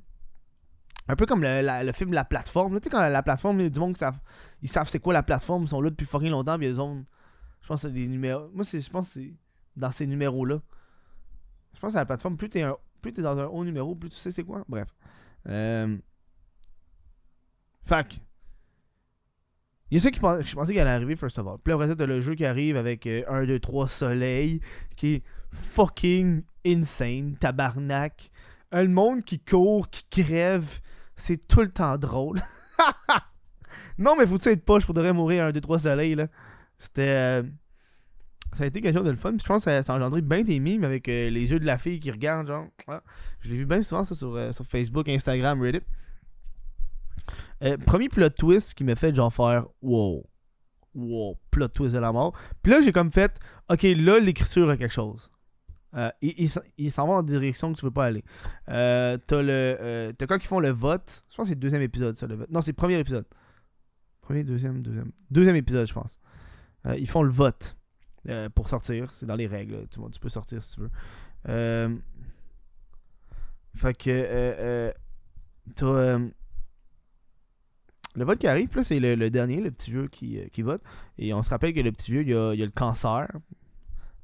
Un 1.09 1.15
peu 1.15 1.25
comme 1.25 1.41
le, 1.41 1.85
le 1.85 1.91
film 1.91 2.13
La 2.13 2.23
Plateforme. 2.23 2.79
Tu 2.79 2.85
sais, 2.85 2.89
quand 2.91 2.99
la, 2.99 3.09
la 3.09 3.23
plateforme, 3.23 3.59
il 3.59 3.63
y 3.63 3.65
a 3.65 3.69
du 3.69 3.79
monde 3.79 3.93
qui 3.93 3.99
savent, 3.99 4.21
ils 4.61 4.69
savent 4.69 4.87
c'est 4.87 4.99
quoi 4.99 5.11
la 5.11 5.23
plateforme, 5.23 5.63
ils 5.63 5.69
sont 5.69 5.81
là 5.81 5.89
depuis 5.89 6.05
fucking 6.05 6.29
longtemps, 6.29 6.57
puis 6.57 6.67
ils 6.67 6.79
ont. 6.79 7.03
Je 7.61 7.67
pense 7.67 7.81
que 7.81 7.87
c'est 7.87 7.93
des 7.93 8.07
numéros. 8.07 8.47
Moi, 8.53 8.63
je 8.63 8.89
pense 8.89 9.07
que 9.07 9.13
c'est 9.15 9.33
dans 9.75 9.91
ces 9.91 10.05
numéros-là. 10.05 10.61
Je 11.73 11.79
pense 11.79 11.93
que 11.93 11.97
la 11.97 12.05
plateforme, 12.05 12.37
plus 12.37 12.49
t'es 12.49 12.63
plus 13.01 13.11
t'es 13.11 13.21
dans 13.21 13.39
un 13.39 13.45
haut 13.45 13.63
numéro, 13.63 13.95
plus 13.95 14.09
tu 14.09 14.17
sais 14.17 14.31
c'est 14.31 14.43
quoi. 14.43 14.63
Bref. 14.67 14.87
Euh... 15.47 15.97
Que, 17.87 18.15
Il 19.89 19.95
y 19.95 19.97
a 19.97 19.99
ça 19.99 20.11
qui 20.11 20.19
je 20.19 20.53
pensais 20.53 20.73
qu'elle 20.73 20.87
allait 20.87 20.95
arriver, 20.95 21.15
first 21.15 21.39
of 21.39 21.47
all. 21.47 21.57
Puis 21.63 21.73
après 21.73 21.87
ça, 21.87 21.95
t'as 21.95 22.05
le 22.05 22.21
jeu 22.21 22.35
qui 22.35 22.45
arrive 22.45 22.77
avec 22.77 23.07
1, 23.07 23.45
2, 23.45 23.59
3 23.59 23.87
soleil, 23.87 24.61
qui 24.95 25.15
est 25.15 25.23
fucking 25.51 26.43
insane, 26.67 27.35
tabarnak. 27.37 28.29
Un 28.71 28.87
monde 28.87 29.23
qui 29.23 29.39
court, 29.39 29.89
qui 29.89 30.03
crève, 30.23 30.81
c'est 31.19 31.47
tout 31.47 31.61
le 31.61 31.69
temps 31.69 31.97
drôle. 31.97 32.39
non, 33.97 34.15
mais 34.17 34.25
faut-tu 34.25 34.49
être 34.49 34.63
poche 34.63 34.85
pour 34.85 34.93
devrait 34.93 35.13
mourir 35.13 35.45
1, 35.45 35.51
2, 35.51 35.61
3 35.61 35.79
soleil, 35.79 36.15
là? 36.15 36.27
C'était. 36.77 37.09
euh, 37.09 37.43
Ça 38.53 38.63
a 38.63 38.67
été 38.67 38.81
quelque 38.81 38.95
chose 38.95 39.05
de 39.05 39.11
le 39.11 39.17
fun. 39.17 39.31
Puis 39.31 39.39
je 39.41 39.45
pense 39.45 39.65
que 39.65 39.81
ça, 39.81 39.93
a 39.93 39.97
engendré 39.97 40.21
bien 40.21 40.43
des 40.43 40.59
mimes 40.59 40.83
avec 40.83 41.07
euh, 41.09 41.29
les 41.29 41.51
yeux 41.51 41.59
de 41.59 41.65
la 41.65 41.77
fille 41.77 41.99
qui 41.99 42.09
regarde, 42.11 42.47
genre. 42.47 42.67
Je 43.41 43.49
l'ai 43.49 43.57
vu 43.57 43.65
bien 43.65 43.83
souvent, 43.83 44.03
ça, 44.03 44.15
sur, 44.15 44.35
euh, 44.35 44.51
sur 44.51 44.65
Facebook, 44.65 45.07
Instagram, 45.09 45.61
Reddit. 45.61 45.81
Premier 47.85 48.09
plot 48.09 48.29
twist 48.29 48.73
qui 48.73 48.83
m'a 48.83 48.95
fait 48.95 49.13
genre 49.13 49.33
faire 49.33 49.65
wow. 49.81 50.25
Wow, 50.95 51.37
plot 51.51 51.67
twist 51.67 51.93
de 51.93 51.99
la 51.99 52.11
mort. 52.11 52.33
Puis 52.63 52.71
là, 52.71 52.81
j'ai 52.81 52.91
comme 52.91 53.11
fait, 53.11 53.37
ok, 53.69 53.83
là, 53.83 54.19
l'écriture 54.19 54.69
a 54.69 54.75
quelque 54.77 54.91
chose. 54.93 55.29
Euh, 55.95 56.11
il 56.21 56.49
il 56.77 56.91
s'en- 56.91 57.07
va 57.07 57.13
en 57.13 57.23
direction 57.23 57.73
que 57.73 57.79
tu 57.79 57.85
veux 57.85 57.91
pas 57.91 58.05
aller. 58.05 58.23
Euh, 58.69 59.17
t'as 59.25 59.41
le. 59.41 59.49
euh, 59.51 60.13
t'as 60.13 60.27
quand 60.27 60.37
ils 60.37 60.47
font 60.47 60.59
le 60.59 60.69
vote. 60.69 61.23
Je 61.31 61.35
pense 61.35 61.45
que 61.45 61.49
c'est 61.49 61.55
le 61.55 61.59
deuxième 61.61 61.81
épisode, 61.81 62.15
ça, 62.17 62.27
le 62.27 62.35
vote. 62.35 62.49
Non, 62.51 62.61
c'est 62.61 62.71
le 62.71 62.75
premier 62.75 62.99
épisode. 62.99 63.25
Premier, 64.21 64.43
deuxième, 64.43 64.81
deuxième. 64.83 65.11
Deuxième 65.31 65.55
épisode, 65.55 65.87
je 65.87 65.93
pense. 65.93 66.19
Ils 66.97 67.09
font 67.09 67.23
le 67.23 67.31
vote 67.31 67.75
pour 68.53 68.69
sortir. 68.69 69.09
C'est 69.11 69.25
dans 69.25 69.35
les 69.35 69.47
règles. 69.47 69.87
Tu, 69.89 69.99
tu 70.11 70.19
peux 70.19 70.29
sortir 70.29 70.61
si 70.61 70.75
tu 70.75 70.81
veux. 70.81 70.91
Fait 73.75 73.93
que. 73.95 74.93
T'as. 75.75 76.17
le 78.15 78.25
vote 78.25 78.39
qui 78.39 78.47
arrive, 78.47 78.75
là, 78.75 78.83
c'est 78.83 78.99
le, 78.99 79.15
le 79.15 79.29
dernier, 79.29 79.61
le 79.61 79.71
petit 79.71 79.91
vieux 79.91 80.07
qui, 80.07 80.39
qui 80.51 80.61
vote. 80.61 80.81
Et 81.17 81.33
on 81.33 81.41
se 81.43 81.49
rappelle 81.49 81.73
que 81.73 81.79
le 81.79 81.91
petit 81.91 82.11
vieux, 82.11 82.21
il 82.23 82.33
a, 82.35 82.53
il 82.53 82.61
a 82.61 82.65
le 82.65 82.71
cancer. 82.71 83.27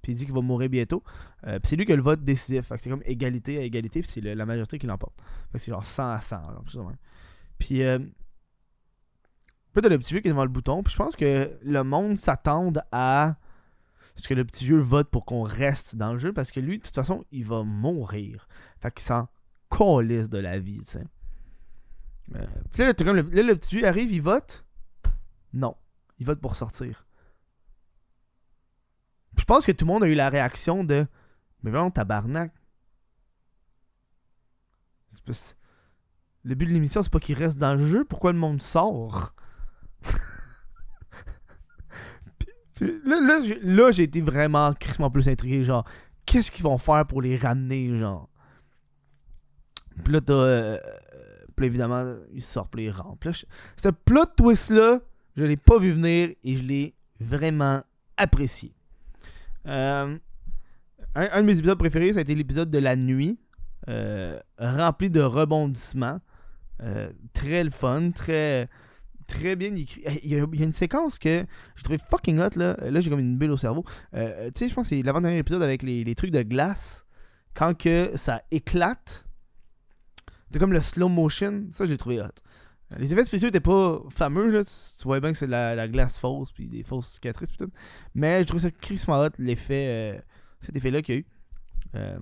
Puis 0.05 0.11
il 0.11 0.15
dit 0.17 0.25
qu'il 0.25 0.35
va 0.35 0.41
mourir 0.41 0.69
bientôt. 0.69 1.01
Euh, 1.47 1.57
puis 1.57 1.69
c'est 1.69 1.75
lui 1.75 1.87
qui 1.87 1.91
a 1.91 1.95
le 1.95 2.03
vote 2.03 2.23
décisif. 2.23 2.67
Fait 2.67 2.75
que 2.75 2.83
c'est 2.83 2.91
comme 2.91 3.01
égalité 3.05 3.57
à 3.57 3.61
égalité. 3.61 4.01
Puis 4.01 4.11
c'est 4.11 4.21
la 4.21 4.45
majorité 4.45 4.77
qui 4.77 4.85
l'emporte. 4.85 5.19
Fait 5.51 5.57
que 5.57 5.63
c'est 5.63 5.71
genre 5.71 5.83
100 5.83 6.09
à 6.11 6.21
100. 6.21 6.35
genre, 6.35 6.59
quelque 6.59 6.71
chose 6.71 6.83
de 6.83 6.87
même. 6.87 6.97
Puis. 7.57 7.81
Euh, 7.81 7.97
puis 9.73 9.81
t'as 9.81 9.89
le 9.89 9.97
petit 9.97 10.13
vieux 10.13 10.21
qui 10.21 10.27
est 10.27 10.31
devant 10.31 10.43
le 10.43 10.51
bouton. 10.51 10.83
Puis 10.83 10.93
je 10.93 10.97
pense 10.97 11.15
que 11.15 11.57
le 11.63 11.83
monde 11.83 12.19
s'attend 12.19 12.71
à 12.91 13.35
ce 14.15 14.27
que 14.27 14.35
le 14.35 14.45
petit 14.45 14.65
vieux 14.65 14.77
vote 14.77 15.09
pour 15.09 15.25
qu'on 15.25 15.41
reste 15.41 15.95
dans 15.95 16.13
le 16.13 16.19
jeu. 16.19 16.31
Parce 16.31 16.51
que 16.51 16.59
lui, 16.59 16.77
de 16.77 16.83
toute 16.83 16.93
façon, 16.93 17.25
il 17.31 17.45
va 17.45 17.63
mourir. 17.63 18.47
Fait 18.79 18.93
qu'il 18.93 19.01
s'en 19.01 19.27
calisse 19.71 20.29
de 20.29 20.37
la 20.37 20.59
vie, 20.59 20.81
tu 20.81 20.91
sais. 20.91 21.03
Euh, 22.35 22.45
puis 22.71 22.83
là, 22.83 22.93
le, 23.11 23.21
là, 23.21 23.41
le 23.41 23.55
petit 23.55 23.77
vieux 23.77 23.87
arrive, 23.87 24.11
il 24.11 24.21
vote? 24.21 24.65
Non. 25.51 25.75
Il 26.19 26.27
vote 26.27 26.39
pour 26.39 26.55
sortir. 26.55 27.07
Je 29.37 29.43
pense 29.45 29.65
que 29.65 29.71
tout 29.71 29.85
le 29.85 29.91
monde 29.93 30.03
a 30.03 30.07
eu 30.07 30.15
la 30.15 30.29
réaction 30.29 30.83
de 30.83 31.05
Mais 31.63 31.71
vraiment, 31.71 31.91
tabarnak. 31.91 32.51
Le 36.43 36.53
but 36.55 36.67
de 36.67 36.73
l'émission, 36.73 37.01
c'est 37.01 37.11
pas 37.11 37.19
qu'il 37.19 37.35
reste 37.37 37.57
dans 37.57 37.73
le 37.75 37.85
jeu. 37.85 38.05
Pourquoi 38.05 38.31
le 38.31 38.37
monde 38.39 38.61
sort? 38.61 39.33
Là, 42.81 43.39
là, 43.63 43.91
j'ai- 43.91 44.03
été 44.03 44.19
vraiment 44.21 44.73
crissement 44.73 45.09
plus 45.09 45.29
intrigué. 45.29 45.63
Genre, 45.63 45.87
qu'est-ce 46.25 46.51
qu'ils 46.51 46.63
vont 46.65 46.77
faire 46.77 47.05
pour 47.07 47.21
les 47.21 47.37
ramener, 47.37 47.97
genre? 47.97 48.29
Puis 50.03 50.13
là, 50.13 50.19
t'as. 50.19 50.33
euh, 50.33 50.77
évidemment, 51.61 52.15
ils 52.33 52.41
sortent, 52.41 52.71
puis. 52.71 52.87
Là, 52.87 53.31
je- 53.31 53.45
ce 53.77 53.87
plot 53.89 54.25
twist-là, 54.35 54.99
je 55.37 55.45
l'ai 55.45 55.55
pas 55.55 55.77
vu 55.79 55.91
venir 55.91 56.35
et 56.43 56.55
je 56.57 56.63
l'ai 56.63 56.95
vraiment 57.21 57.81
apprécié. 58.17 58.74
Euh, 59.67 60.17
un, 61.15 61.41
de 61.41 61.45
mes 61.45 61.57
épisodes 61.57 61.77
préférés, 61.77 62.13
ça 62.13 62.19
a 62.19 62.21
été 62.21 62.35
l'épisode 62.35 62.69
de 62.69 62.77
la 62.77 62.95
nuit, 62.95 63.39
euh, 63.89 64.39
rempli 64.57 65.09
de 65.09 65.21
rebondissements. 65.21 66.19
Euh, 66.83 67.09
très 67.33 67.63
le 67.63 67.69
fun, 67.69 68.11
très, 68.11 68.69
très 69.27 69.55
bien 69.55 69.73
écrit. 69.75 70.03
Il 70.23 70.33
y, 70.33 70.39
a, 70.39 70.45
une 70.63 70.71
séquence 70.71 71.17
que 71.17 71.45
j'ai 71.75 71.83
trouvé 71.83 71.99
fucking 72.09 72.39
hot. 72.39 72.49
Là, 72.57 72.75
là 72.89 72.99
j'ai 72.99 73.09
comme 73.09 73.19
une 73.19 73.37
bulle 73.37 73.51
au 73.51 73.57
cerveau. 73.57 73.85
Tu 74.13 74.19
sais, 74.55 74.69
je 74.69 74.73
pense 74.73 74.89
que 74.89 74.95
c'est 74.95 75.01
l'avant-dernier 75.01 75.39
épisode 75.39 75.61
avec 75.61 75.83
les, 75.83 76.03
les 76.03 76.15
trucs 76.15 76.31
de 76.31 76.41
glace. 76.41 77.05
Quand 77.53 77.77
que 77.77 78.11
ça 78.15 78.41
éclate, 78.51 79.25
c'est 80.51 80.59
comme 80.59 80.73
le 80.73 80.81
slow 80.81 81.09
motion. 81.09 81.67
Ça, 81.71 81.85
j'ai 81.85 81.97
trouvé 81.97 82.21
hot. 82.21 82.27
Euh, 82.91 82.95
Les 82.99 83.13
effets 83.13 83.25
spéciaux 83.25 83.49
étaient 83.49 83.59
pas 83.59 84.01
fameux, 84.09 84.51
là. 84.51 84.63
Tu, 84.63 85.03
vois 85.03 85.19
bien 85.19 85.31
que 85.31 85.37
c'est 85.37 85.47
de 85.47 85.51
la, 85.51 85.75
la 85.75 85.87
glace 85.87 86.17
fausse, 86.19 86.51
puis 86.51 86.67
des 86.67 86.83
fausses 86.83 87.07
cicatrices, 87.07 87.51
puis 87.51 87.65
tout. 87.65 87.71
Mais 88.13 88.43
je 88.43 88.47
trouve 88.47 88.59
ça 88.59 88.71
crissement 88.71 89.19
hot, 89.21 89.29
l'effet, 89.37 89.87
euh, 90.17 90.21
cet 90.59 90.75
effet-là 90.75 91.01
qu'il 91.01 91.15
y 91.15 91.17
a 91.17 91.21
eu. 91.21 91.25
Euh, 91.95 92.17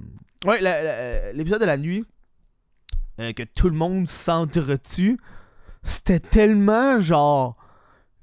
ouais, 0.45 0.61
la- 0.61 1.33
l'épisode 1.33 1.61
de 1.61 1.65
la 1.65 1.77
nuit, 1.77 2.05
euh, 3.19 3.33
que 3.33 3.43
tout 3.43 3.69
le 3.69 3.75
monde 3.75 4.07
s'entretue, 4.07 5.17
c'était 5.83 6.19
tellement 6.19 6.97
genre 6.99 7.57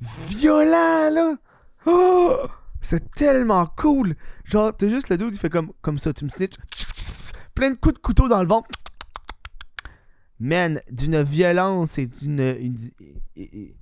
violent 0.00 1.10
là. 1.12 1.34
Oh! 1.86 2.36
c'est 2.80 3.10
tellement 3.10 3.66
cool. 3.76 4.14
Genre, 4.44 4.74
t'as 4.76 4.88
juste 4.88 5.08
le 5.10 5.18
dude, 5.18 5.34
il 5.34 5.38
fait 5.38 5.50
comme, 5.50 5.72
comme 5.82 5.98
ça, 5.98 6.12
tu 6.12 6.24
me 6.24 6.30
snitch. 6.30 6.54
Plein 7.54 7.70
de 7.70 7.76
coups 7.76 7.94
de 7.94 8.00
couteau 8.00 8.28
dans 8.28 8.40
le 8.42 8.48
ventre. 8.48 8.68
Man, 10.40 10.80
d'une 10.90 11.22
violence 11.22 11.98
et 11.98 12.06
d'une. 12.06 12.40
une- 12.58 13.72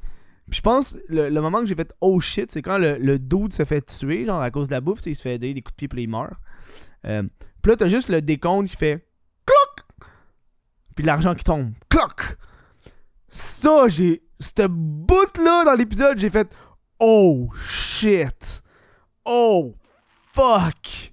je 0.51 0.61
pense, 0.61 0.97
le, 1.09 1.31
moment 1.41 1.61
que 1.61 1.67
j'ai 1.67 1.75
fait 1.75 1.95
oh 2.01 2.19
shit, 2.21 2.51
c'est 2.51 2.63
quand 2.63 2.79
le, 2.79 2.97
le 2.99 3.19
se 3.51 3.65
fait 3.65 3.83
tuer, 3.83 4.25
genre 4.25 4.41
à 4.41 4.51
cause 4.51 4.69
de 4.69 4.73
la 4.73 4.81
bouffe, 4.81 5.01
il 5.07 5.15
se 5.15 5.23
fait 5.23 5.39
des 5.39 5.53
coups 5.55 5.73
de 5.73 5.77
pied 5.77 5.89
puis 5.89 6.03
il 6.03 6.09
meurt. 6.09 6.33
Euh, 7.05 7.23
puis 7.63 7.71
là, 7.71 7.77
t'as 7.77 7.89
juste 7.89 8.09
le 8.09 8.23
décompte 8.23 8.69
qui 8.69 8.77
fait 8.77 9.07
cloc! 9.45 9.87
Puis 10.97 11.05
l'argent 11.05 11.35
qui 11.35 11.45
tombe. 11.45 11.73
Cloc! 11.89 12.39
Ça, 13.29 13.89
j'ai. 13.89 14.23
Cette 14.39 14.71
bout-là 14.71 15.65
dans 15.65 15.75
l'épisode, 15.75 16.19
j'ai 16.19 16.31
fait 16.31 16.55
Oh 16.99 17.51
shit! 17.55 18.63
Oh 19.25 19.75
fuck! 20.33 21.13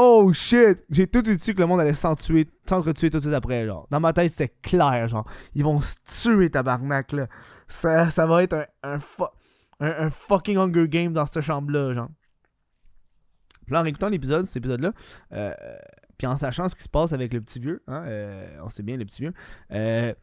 Oh 0.00 0.32
shit! 0.32 0.84
J'ai 0.90 1.08
tout 1.08 1.22
dessus 1.22 1.54
que 1.54 1.60
le 1.60 1.66
monde 1.66 1.80
allait 1.80 1.92
s'entretuer, 1.92 2.46
s'entretuer 2.68 3.10
tout 3.10 3.16
de 3.16 3.22
suite 3.22 3.34
après, 3.34 3.66
genre. 3.66 3.88
Dans 3.90 3.98
ma 3.98 4.12
tête, 4.12 4.30
c'était 4.30 4.54
clair, 4.62 5.08
genre. 5.08 5.28
Ils 5.54 5.64
vont 5.64 5.80
se 5.80 5.96
tuer, 6.22 6.50
tabarnak, 6.50 7.10
là. 7.10 7.26
Ça, 7.66 8.08
ça 8.08 8.24
va 8.24 8.44
être 8.44 8.52
un, 8.54 8.66
un, 8.84 8.98
fu- 9.00 9.24
un, 9.80 10.06
un 10.06 10.10
fucking 10.10 10.56
Hunger 10.56 10.86
Game 10.88 11.12
dans 11.12 11.26
cette 11.26 11.42
chambre-là, 11.42 11.94
genre. 11.94 12.10
Puis 13.66 13.76
en 13.76 13.84
écoutant 13.86 14.08
l'épisode, 14.08 14.46
cet 14.46 14.58
épisode-là, 14.58 14.92
euh, 15.32 15.52
puis 16.16 16.28
en 16.28 16.36
sachant 16.36 16.68
ce 16.68 16.76
qui 16.76 16.84
se 16.84 16.88
passe 16.88 17.12
avec 17.12 17.34
le 17.34 17.40
petit 17.40 17.58
vieux, 17.58 17.82
hein, 17.88 18.04
euh, 18.06 18.56
on 18.62 18.70
sait 18.70 18.84
bien 18.84 18.96
le 18.96 19.04
petit 19.04 19.22
vieux, 19.22 19.34
euh, 19.72 20.14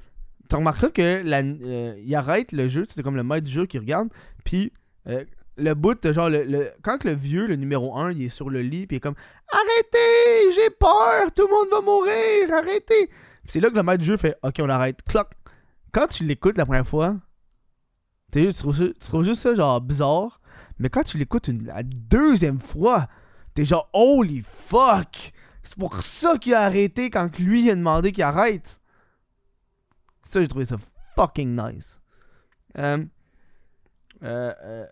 tu 0.50 0.56
remarqueras 0.56 0.90
que 0.90 1.22
la, 1.22 1.40
euh, 1.40 1.96
il 2.02 2.16
arrête 2.16 2.54
le 2.54 2.70
jeu, 2.70 2.86
c'est 2.88 3.04
comme 3.04 3.18
le 3.18 3.24
maître 3.24 3.46
du 3.46 3.52
jeu 3.52 3.66
qui 3.66 3.78
regarde, 3.78 4.08
puis 4.46 4.72
euh, 5.08 5.26
le 5.58 5.74
bout, 5.74 6.02
de 6.02 6.12
genre, 6.12 6.30
le, 6.30 6.44
le- 6.44 6.72
quand 6.84 6.98
que 6.98 7.08
le 7.08 7.14
vieux, 7.14 7.48
le 7.48 7.56
numéro 7.56 7.98
1, 7.98 8.12
il 8.12 8.24
est 8.24 8.30
sur 8.30 8.50
le 8.50 8.62
lit, 8.62 8.88
puis 8.88 8.96
il 8.96 8.98
est 8.98 9.02
comme 9.02 9.16
Arrêtez, 9.50 10.52
j'ai 10.54 10.70
peur, 10.72 11.32
tout 11.34 11.48
le 11.48 11.52
monde 11.52 11.68
va 11.72 11.82
mourir, 11.82 12.54
arrêtez. 12.54 13.10
C'est 13.46 13.60
là 13.60 13.70
que 13.70 13.76
le 13.76 13.84
maître 13.84 14.00
du 14.02 14.06
jeu 14.08 14.18
fait 14.18 14.38
Ok, 14.44 14.56
on 14.60 14.70
arrête, 14.70 15.02
cloc. 15.04 15.28
Quand 15.92 16.08
tu 16.08 16.24
l'écoutes 16.26 16.58
la 16.58 16.66
première 16.66 16.86
fois, 16.88 17.16
tu, 18.32 18.48
trouves, 18.54 18.94
tu 18.94 19.24
juste 19.24 19.42
ça 19.42 19.56
genre 19.56 19.80
bizarre, 19.80 20.42
mais 20.78 20.90
quand 20.90 21.04
tu 21.04 21.18
l'écoutes 21.18 21.48
la 21.48 21.84
deuxième 21.84 22.60
fois, 22.60 23.08
t'es 23.54 23.64
genre 23.64 23.90
Holy 23.94 24.42
fuck! 24.42 25.32
C'est 25.64 25.78
pour 25.78 25.96
ça 26.02 26.38
qu'il 26.38 26.54
a 26.54 26.62
arrêté 26.62 27.10
quand 27.10 27.40
lui 27.40 27.70
a 27.72 27.76
demandé 27.76 28.12
qu'il 28.12 28.24
arrête. 28.24 28.80
Ça, 30.22 30.42
j'ai 30.42 30.48
trouvé 30.48 30.66
ça 30.66 30.76
fucking 31.16 31.56
nice. 31.56 32.02
Euh, 32.78 33.04
euh, 34.24 34.54
euh, 34.64 34.86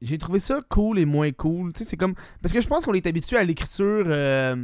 j'ai 0.00 0.18
trouvé 0.18 0.38
ça 0.38 0.60
cool 0.68 0.98
et 0.98 1.04
moins 1.04 1.32
cool. 1.32 1.72
Tu 1.72 1.80
sais, 1.80 1.84
c'est 1.90 1.96
comme. 1.96 2.14
Parce 2.42 2.52
que 2.54 2.60
je 2.60 2.68
pense 2.68 2.84
qu'on 2.84 2.94
est 2.94 3.06
habitué 3.06 3.36
à 3.36 3.44
l'écriture. 3.44 4.04
euh, 4.06 4.56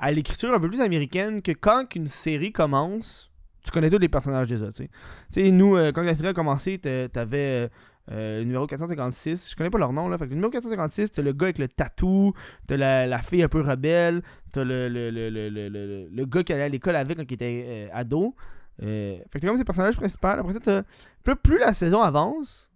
à 0.00 0.12
l'écriture 0.12 0.52
un 0.54 0.60
peu 0.60 0.68
plus 0.68 0.80
américaine 0.80 1.42
que 1.42 1.50
quand 1.52 1.94
une 1.96 2.06
série 2.06 2.52
commence, 2.52 3.32
tu 3.64 3.72
connais 3.72 3.90
tous 3.90 3.98
les 3.98 4.08
personnages 4.08 4.46
déjà, 4.46 4.66
tu 4.68 4.84
sais. 4.84 4.88
Tu 5.32 5.42
sais, 5.42 5.50
nous, 5.50 5.76
euh, 5.76 5.90
quand 5.90 6.02
la 6.02 6.14
série 6.14 6.28
a 6.28 6.32
commencé, 6.32 6.78
t'a- 6.78 7.08
t'avais 7.08 7.68
euh, 8.12 8.38
le 8.38 8.44
numéro 8.44 8.66
456. 8.68 9.50
Je 9.50 9.56
connais 9.56 9.70
pas 9.70 9.78
leur 9.78 9.92
nom, 9.92 10.08
là. 10.08 10.16
Fait 10.16 10.26
que 10.26 10.30
le 10.30 10.36
numéro 10.36 10.52
456, 10.52 11.10
t'as 11.10 11.22
le 11.22 11.32
gars 11.32 11.46
avec 11.46 11.58
le 11.58 11.66
tatou, 11.66 12.32
t'as 12.68 12.76
la, 12.76 13.08
la 13.08 13.18
fille 13.22 13.42
un 13.42 13.48
peu 13.48 13.60
rebelle, 13.60 14.22
t'as 14.52 14.62
le, 14.62 14.88
le, 14.88 15.10
le, 15.10 15.28
le, 15.30 16.08
le, 16.08 16.24
gars 16.26 16.44
qui 16.44 16.52
allait 16.52 16.62
à 16.62 16.68
l'école 16.68 16.94
avec 16.94 17.16
quand 17.18 17.24
il 17.28 17.34
était 17.34 17.90
ado. 17.92 18.36
Fait 18.78 19.20
que 19.34 19.38
t'as 19.40 19.48
comme 19.48 19.56
ces 19.56 19.64
personnages 19.64 19.96
principaux. 19.96 20.28
Après 20.28 20.52
ça, 20.52 20.60
t'as. 20.60 20.82
Plus, 21.24 21.34
plus 21.34 21.58
la 21.58 21.72
saison 21.74 22.00
avance, 22.02 22.67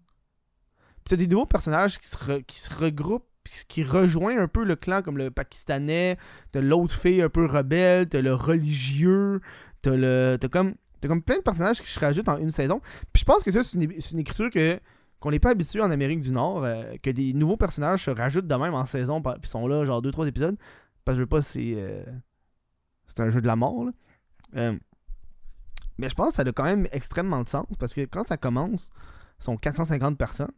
puis 1.05 1.11
t'as 1.11 1.17
des 1.17 1.27
nouveaux 1.27 1.47
personnages 1.47 1.99
qui 1.99 2.09
se, 2.09 2.17
re- 2.17 2.45
qui 2.45 2.61
se 2.61 2.73
regroupent, 2.75 3.27
qui 3.69 3.83
rejoignent 3.83 4.39
un 4.39 4.49
peu 4.49 4.65
le 4.65 4.77
clan, 4.77 5.03
comme 5.03 5.19
le 5.19 5.31
Pakistanais, 5.31 6.17
t'as 6.53 6.61
l'autre 6.61 6.95
fille 6.95 7.23
un 7.23 7.29
peu 7.29 7.47
rebelle, 7.47 8.09
t'as 8.09 8.21
le 8.21 8.35
religieux, 8.35 9.41
t'as 9.83 9.97
le. 9.97 10.37
T'as 10.41 10.49
comme. 10.49 10.75
T'as 11.01 11.09
comme 11.09 11.23
plein 11.23 11.39
de 11.39 11.43
personnages 11.43 11.81
qui 11.81 11.89
se 11.89 11.99
rajoutent 11.99 12.29
en 12.29 12.39
une 12.39 12.53
saison. 12.53 12.81
Puis 13.13 13.21
je 13.21 13.25
pense 13.25 13.43
que 13.43 13.51
ça, 13.51 13.65
c'est 13.65 13.77
une, 13.77 14.19
écriture 14.21 14.51
que 14.51 14.79
qu'on 15.19 15.33
n'est 15.33 15.41
pas 15.41 15.51
habitué 15.51 15.81
en 15.81 15.91
Amérique 15.91 16.21
du 16.21 16.31
Nord, 16.31 16.65
euh, 16.65 16.95
que 17.03 17.11
des 17.11 17.33
nouveaux 17.33 17.57
personnages 17.57 18.05
se 18.05 18.11
rajoutent 18.11 18.47
de 18.47 18.55
même 18.55 18.75
en 18.75 18.87
saison, 18.87 19.21
puis 19.21 19.49
sont 19.49 19.67
là 19.67 19.85
genre 19.85 20.01
2-3 20.01 20.29
épisodes. 20.29 20.57
Parce 21.05 21.17
que 21.17 21.19
je 21.19 21.23
veux 21.23 21.29
pas, 21.29 21.43
c'est. 21.43 21.73
euh, 21.75 22.05
c'est 23.07 23.21
un 23.21 23.31
jeu 23.31 23.41
de 23.41 23.47
la 23.47 23.57
mort, 23.57 23.85
là. 23.85 23.91
Euh, 24.57 24.79
mais 25.99 26.09
je 26.09 26.15
pense 26.15 26.29
que 26.29 26.35
ça 26.35 26.43
a 26.43 26.53
quand 26.53 26.65
même 26.65 26.87
extrêmement 26.93 27.43
de 27.43 27.49
sens, 27.49 27.67
parce 27.79 27.95
que 27.95 28.03
quand 28.03 28.27
ça 28.27 28.37
commence, 28.37 28.91
sont 29.39 29.57
450 29.57 30.17
personnes. 30.17 30.53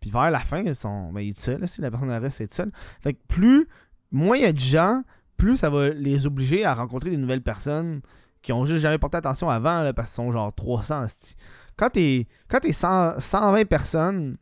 Puis 0.00 0.10
vers 0.10 0.30
la 0.30 0.40
fin, 0.40 0.60
ils 0.60 0.74
sont. 0.74 1.12
Ben, 1.12 1.20
il 1.20 1.30
est 1.30 1.32
tout 1.32 1.40
seul, 1.40 1.60
là, 1.60 1.66
si 1.66 1.80
la 1.80 1.90
personne 1.90 2.10
reste 2.10 2.40
est 2.40 2.52
seule. 2.52 2.72
Fait 3.00 3.14
que 3.14 3.20
plus. 3.28 3.68
Moins 4.12 4.36
il 4.36 4.42
y 4.42 4.46
a 4.46 4.52
de 4.52 4.58
gens, 4.58 5.02
plus 5.36 5.56
ça 5.56 5.68
va 5.68 5.90
les 5.90 6.26
obliger 6.26 6.64
à 6.64 6.74
rencontrer 6.74 7.10
des 7.10 7.16
nouvelles 7.16 7.42
personnes 7.42 8.02
qui 8.40 8.52
ont 8.52 8.64
juste 8.64 8.80
jamais 8.80 8.98
porté 8.98 9.16
attention 9.16 9.50
avant, 9.50 9.82
là, 9.82 9.92
parce 9.92 10.10
qu'ils 10.10 10.16
sont 10.16 10.30
genre 10.30 10.54
300. 10.54 11.04
esti. 11.04 11.34
Quand 11.76 11.90
t'es 11.90 12.28
quand 12.48 12.60
t'es 12.60 12.72
100 12.72 13.18
120 13.18 13.64
personnes, 13.66 14.36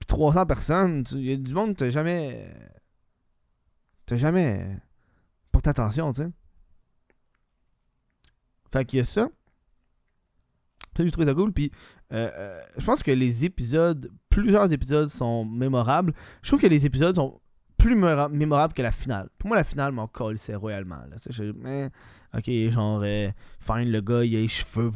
puis 0.00 0.06
300 0.06 0.46
personnes, 0.46 1.04
il 1.12 1.24
y 1.24 1.32
a 1.32 1.36
du 1.36 1.54
monde 1.54 1.70
que 1.70 1.84
t'as 1.84 1.90
jamais. 1.90 2.52
T'as 4.04 4.16
jamais 4.16 4.76
porté 5.52 5.70
attention, 5.70 6.12
tu 6.12 6.22
sais. 6.22 6.28
Fait 8.72 8.84
qu'il 8.84 8.98
y 8.98 9.02
a 9.02 9.04
ça. 9.04 9.28
Ça, 10.96 11.04
j'ai 11.04 11.10
trouvé 11.10 11.26
ça 11.26 11.34
cool. 11.34 11.52
Puis, 11.52 11.70
euh, 12.12 12.30
euh, 12.36 12.60
je 12.76 12.84
pense 12.84 13.02
que 13.02 13.10
les 13.10 13.44
épisodes, 13.44 14.10
plusieurs 14.28 14.72
épisodes 14.72 15.08
sont 15.08 15.44
mémorables. 15.44 16.12
Je 16.42 16.48
trouve 16.48 16.60
que 16.60 16.66
les 16.66 16.84
épisodes 16.86 17.14
sont 17.14 17.40
plus 17.78 17.94
mémora- 17.96 18.28
mémorables 18.28 18.74
que 18.74 18.82
la 18.82 18.92
finale. 18.92 19.28
Pour 19.38 19.48
moi, 19.48 19.56
la 19.56 19.64
finale 19.64 19.92
m'en 19.92 20.06
colle, 20.06 20.36
c'est 20.38 20.54
royalement. 20.54 20.96
Là. 21.08 21.16
Je- 21.28 21.88
ok, 22.36 22.70
genre, 22.72 23.00
euh, 23.04 23.30
fine, 23.60 23.90
le 23.90 24.00
gars, 24.00 24.24
il 24.24 24.36
a 24.36 24.40
les 24.40 24.48
cheveux 24.48 24.90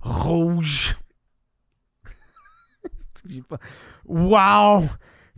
rouges. 0.00 0.96
J'ai 3.28 3.42
pas- 3.42 3.58
Wow! 4.06 4.88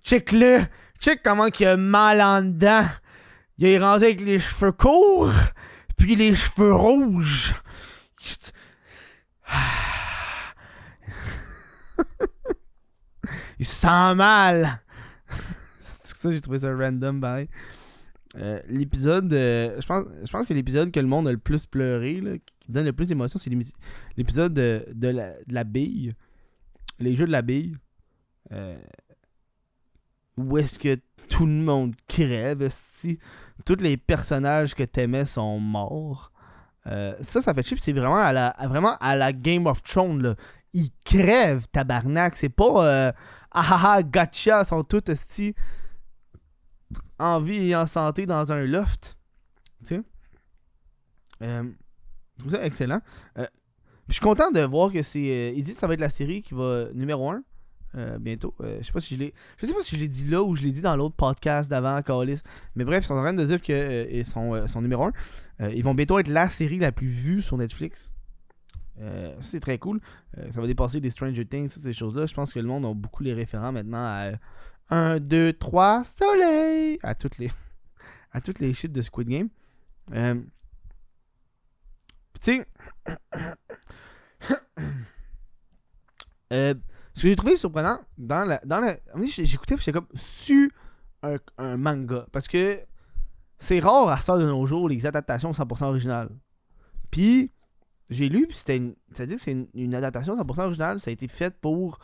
Check-le! 0.04 0.60
Check 1.00 1.20
comment 1.24 1.46
il 1.46 1.66
a 1.66 1.76
mal 1.76 2.20
en 2.22 2.42
dedans. 2.42 2.84
Il 3.58 3.66
est 3.66 3.78
rendu 3.78 4.04
avec 4.04 4.20
les 4.20 4.38
cheveux 4.38 4.72
courts, 4.72 5.32
puis 5.96 6.14
les 6.16 6.34
cheveux 6.34 6.72
rouges. 6.74 7.54
Il 13.58 13.64
se 13.64 13.74
sent 13.74 14.14
mal. 14.14 14.80
C'est 15.80 16.16
ça, 16.16 16.32
j'ai 16.32 16.40
trouvé 16.40 16.58
ça 16.58 16.74
random, 16.74 17.20
pareil. 17.20 17.48
Euh, 18.38 18.60
l'épisode, 18.68 19.32
euh, 19.32 19.78
je 19.80 19.86
pense, 19.86 20.04
je 20.24 20.30
pense 20.30 20.46
que 20.46 20.54
l'épisode 20.54 20.90
que 20.90 21.00
le 21.00 21.06
monde 21.06 21.28
a 21.28 21.32
le 21.32 21.38
plus 21.38 21.66
pleuré, 21.66 22.40
qui 22.60 22.72
donne 22.72 22.86
le 22.86 22.92
plus 22.92 23.06
d'émotion, 23.06 23.38
c'est 23.38 23.50
l'épisode 24.16 24.54
de, 24.54 24.86
de 24.92 25.08
la, 25.08 25.32
de 25.46 25.54
la 25.54 25.64
bille. 25.64 26.14
Les 26.98 27.14
jeux 27.14 27.26
de 27.26 27.32
la 27.32 27.42
bille. 27.42 27.76
Euh, 28.52 28.78
où 30.36 30.56
est-ce 30.58 30.78
que 30.78 30.98
tout 31.28 31.46
le 31.46 31.52
monde 31.52 31.94
crève 32.08 32.68
si? 32.70 33.18
Tous 33.64 33.80
les 33.80 33.96
personnages 33.96 34.74
que 34.74 34.82
t'aimais 34.82 35.24
sont 35.24 35.58
morts. 35.58 36.32
Ça, 36.84 37.40
ça 37.40 37.54
fait 37.54 37.62
puis 37.62 37.78
C'est 37.78 37.92
vraiment 37.92 38.16
à 38.16 38.32
la, 38.32 38.56
vraiment 38.64 38.96
à 38.98 39.14
la 39.14 39.32
Game 39.32 39.66
of 39.66 39.82
Thrones. 39.82 40.22
Là. 40.22 40.34
Ils 40.72 40.90
crèvent, 41.04 41.66
tabarnak. 41.68 42.36
C'est 42.36 42.48
pas 42.48 42.86
euh, 42.86 43.12
ah 43.50 43.66
ah 43.70 43.80
ah, 43.96 44.02
gotcha. 44.02 44.64
Sont 44.64 44.84
tous 44.84 45.10
esti, 45.10 45.54
en 47.18 47.40
vie 47.40 47.70
et 47.70 47.76
en 47.76 47.86
santé 47.86 48.26
dans 48.26 48.50
un 48.52 48.64
loft. 48.64 49.16
Tu 49.80 49.96
sais? 49.96 50.02
Euh, 51.42 51.64
je 52.36 52.40
trouve 52.40 52.52
ça 52.52 52.64
excellent. 52.64 53.00
Euh, 53.38 53.46
je 54.08 54.14
suis 54.14 54.22
content 54.22 54.50
de 54.50 54.60
voir 54.60 54.92
que 54.92 55.02
c'est. 55.02 55.18
euh, 55.18 55.52
ils 55.54 55.64
disent 55.64 55.74
que 55.74 55.80
ça 55.80 55.86
va 55.86 55.94
être 55.94 56.00
la 56.00 56.10
série 56.10 56.42
qui 56.42 56.54
va 56.54 56.86
numéro 56.94 57.30
1 57.30 57.42
bientôt. 58.20 58.54
Je 58.60 58.82
sais 58.82 58.92
pas 58.92 59.00
si 59.00 59.16
je 59.16 59.20
l'ai. 59.20 59.34
Je 59.58 59.66
sais 59.66 59.74
pas 59.74 59.82
si 59.82 59.96
je 59.96 60.00
l'ai 60.00 60.08
dit 60.08 60.26
là 60.26 60.42
ou 60.42 60.54
je 60.54 60.62
l'ai 60.62 60.72
dit 60.72 60.80
dans 60.80 60.96
l'autre 60.96 61.14
podcast 61.14 61.68
d'avant, 61.68 62.00
Calis. 62.00 62.40
Mais 62.74 62.84
bref, 62.84 63.04
ils 63.04 63.08
sont 63.08 63.14
en 63.14 63.22
train 63.22 63.34
de 63.34 63.44
dire 63.44 63.60
qu'ils 63.60 64.24
sont, 64.24 64.66
sont 64.66 64.80
numéro 64.80 65.10
1. 65.60 65.68
ils 65.72 65.84
vont 65.84 65.92
bientôt 65.94 66.18
être 66.18 66.28
la 66.28 66.48
série 66.48 66.78
la 66.78 66.90
plus 66.90 67.08
vue 67.08 67.42
sur 67.42 67.58
Netflix. 67.58 68.10
Euh, 69.00 69.34
c'est 69.40 69.60
très 69.60 69.78
cool. 69.78 70.00
Euh, 70.38 70.50
ça 70.52 70.60
va 70.60 70.66
dépasser 70.66 71.00
des 71.00 71.10
Stranger 71.10 71.46
Things, 71.46 71.70
toutes 71.72 71.82
ces 71.82 71.92
choses-là. 71.92 72.26
Je 72.26 72.34
pense 72.34 72.52
que 72.52 72.58
le 72.60 72.66
monde 72.66 72.84
a 72.84 72.92
beaucoup 72.94 73.22
les 73.22 73.32
référents 73.32 73.72
maintenant 73.72 74.04
à 74.04 74.32
1, 74.90 75.20
2, 75.20 75.54
3, 75.54 76.04
soleil 76.04 76.98
à 77.02 77.14
toutes 77.14 77.38
les 77.38 77.50
à 78.32 78.40
toutes 78.40 78.58
les 78.60 78.74
shit 78.74 78.92
de 78.92 79.00
Squid 79.00 79.28
Game. 79.28 79.48
Euh, 80.12 80.40
tu 82.40 82.56
sais, 82.56 82.66
ce 86.50 86.74
que 86.74 86.80
j'ai 87.14 87.36
trouvé 87.36 87.56
surprenant 87.56 88.00
dans 88.18 88.44
la. 88.44 88.60
Dans 88.64 88.80
la 88.80 88.96
j'écoutais, 89.22 89.76
j'étais 89.78 89.92
comme. 89.92 90.08
Su 90.14 90.72
un, 91.22 91.36
un 91.58 91.76
manga. 91.76 92.26
Parce 92.32 92.48
que 92.48 92.80
c'est 93.58 93.78
rare 93.78 94.08
à 94.08 94.18
ça 94.18 94.36
de 94.38 94.44
nos 94.46 94.66
jours 94.66 94.88
les 94.88 95.06
adaptations 95.06 95.52
100% 95.52 95.84
originales. 95.84 96.30
Puis, 97.12 97.52
j'ai 98.12 98.28
lu, 98.28 98.46
puis 98.46 98.56
c'était 98.56 98.76
une. 98.76 98.94
C'est-à-dire 99.12 99.36
que 99.36 99.42
c'est 99.42 99.68
une, 99.74 99.94
adaptation 99.94 100.36
100% 100.36 100.60
originale, 100.60 101.00
ça 101.00 101.10
a 101.10 101.12
été 101.12 101.28
fait 101.28 101.54
pour 101.60 101.98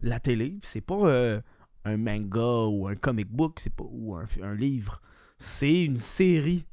la 0.00 0.20
télé. 0.20 0.58
C'est 0.62 0.80
pas 0.80 1.08
euh, 1.08 1.40
un 1.84 1.96
manga 1.96 2.66
ou 2.66 2.86
un 2.86 2.94
comic 2.94 3.28
book, 3.28 3.58
c'est 3.60 3.74
pas 3.74 3.84
ou 3.88 4.14
un, 4.14 4.54
livre. 4.54 5.00
C'est 5.38 5.84
une 5.84 5.98
série. 5.98 6.66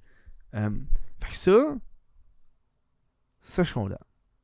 Euh, 0.55 0.69
fait 1.19 1.31
que 1.31 1.35
ça, 1.35 1.75
ça 3.41 3.63
je 3.63 3.67
suis 3.67 3.73
content. 3.73 3.95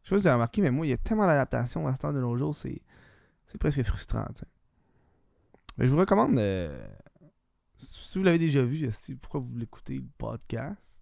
Je 0.03 0.10
sais 0.10 0.15
pas 0.15 0.17
si 0.17 0.22
vous 0.24 0.27
avez 0.27 0.34
remarqué, 0.36 0.62
mais 0.62 0.72
moi, 0.72 0.86
il 0.86 0.89
y 0.89 0.93
a 0.93 0.98
tellement 0.98 1.27
d'adaptations 1.27 1.86
à 1.88 1.93
ce 1.93 2.00
temps 2.00 2.13
de 2.13 2.19
nos 2.19 2.36
jours, 2.36 2.55
c'est, 2.55 2.81
c'est 3.46 3.58
presque 3.58 3.84
frustrant. 3.84 4.25
Mais 5.77 5.88
je 5.88 5.91
vous 5.91 6.00
recommande, 6.00 6.38
euh, 6.39 6.88
si 7.75 8.17
vous 8.17 8.24
l'avez 8.24 8.39
déjà 8.39 8.63
vu, 8.63 8.89
pourquoi 9.22 9.39
vous 9.41 9.55
l'écoutez 9.55 9.96
le 9.96 10.08
podcast. 10.17 10.99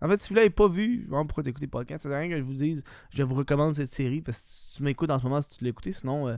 En 0.00 0.08
fait, 0.08 0.20
si 0.20 0.28
vous 0.28 0.34
l'avez 0.36 0.50
pas 0.50 0.68
vu, 0.68 1.06
vraiment 1.08 1.26
pourquoi 1.26 1.42
t'écoutez 1.42 1.66
le 1.66 1.70
podcast, 1.70 2.06
à 2.06 2.18
rien 2.18 2.28
que 2.28 2.38
je 2.38 2.42
vous 2.42 2.54
dise, 2.54 2.82
je 3.10 3.22
vous 3.22 3.34
recommande 3.34 3.74
cette 3.74 3.90
série, 3.90 4.22
parce 4.22 4.38
que 4.38 4.44
si 4.44 4.76
tu 4.76 4.82
m'écoutes 4.82 5.10
en 5.10 5.18
ce 5.18 5.24
moment, 5.24 5.42
si 5.42 5.56
tu 5.56 5.64
l'as 5.64 5.70
écouté, 5.70 5.92
sinon, 5.92 6.28
euh, 6.28 6.36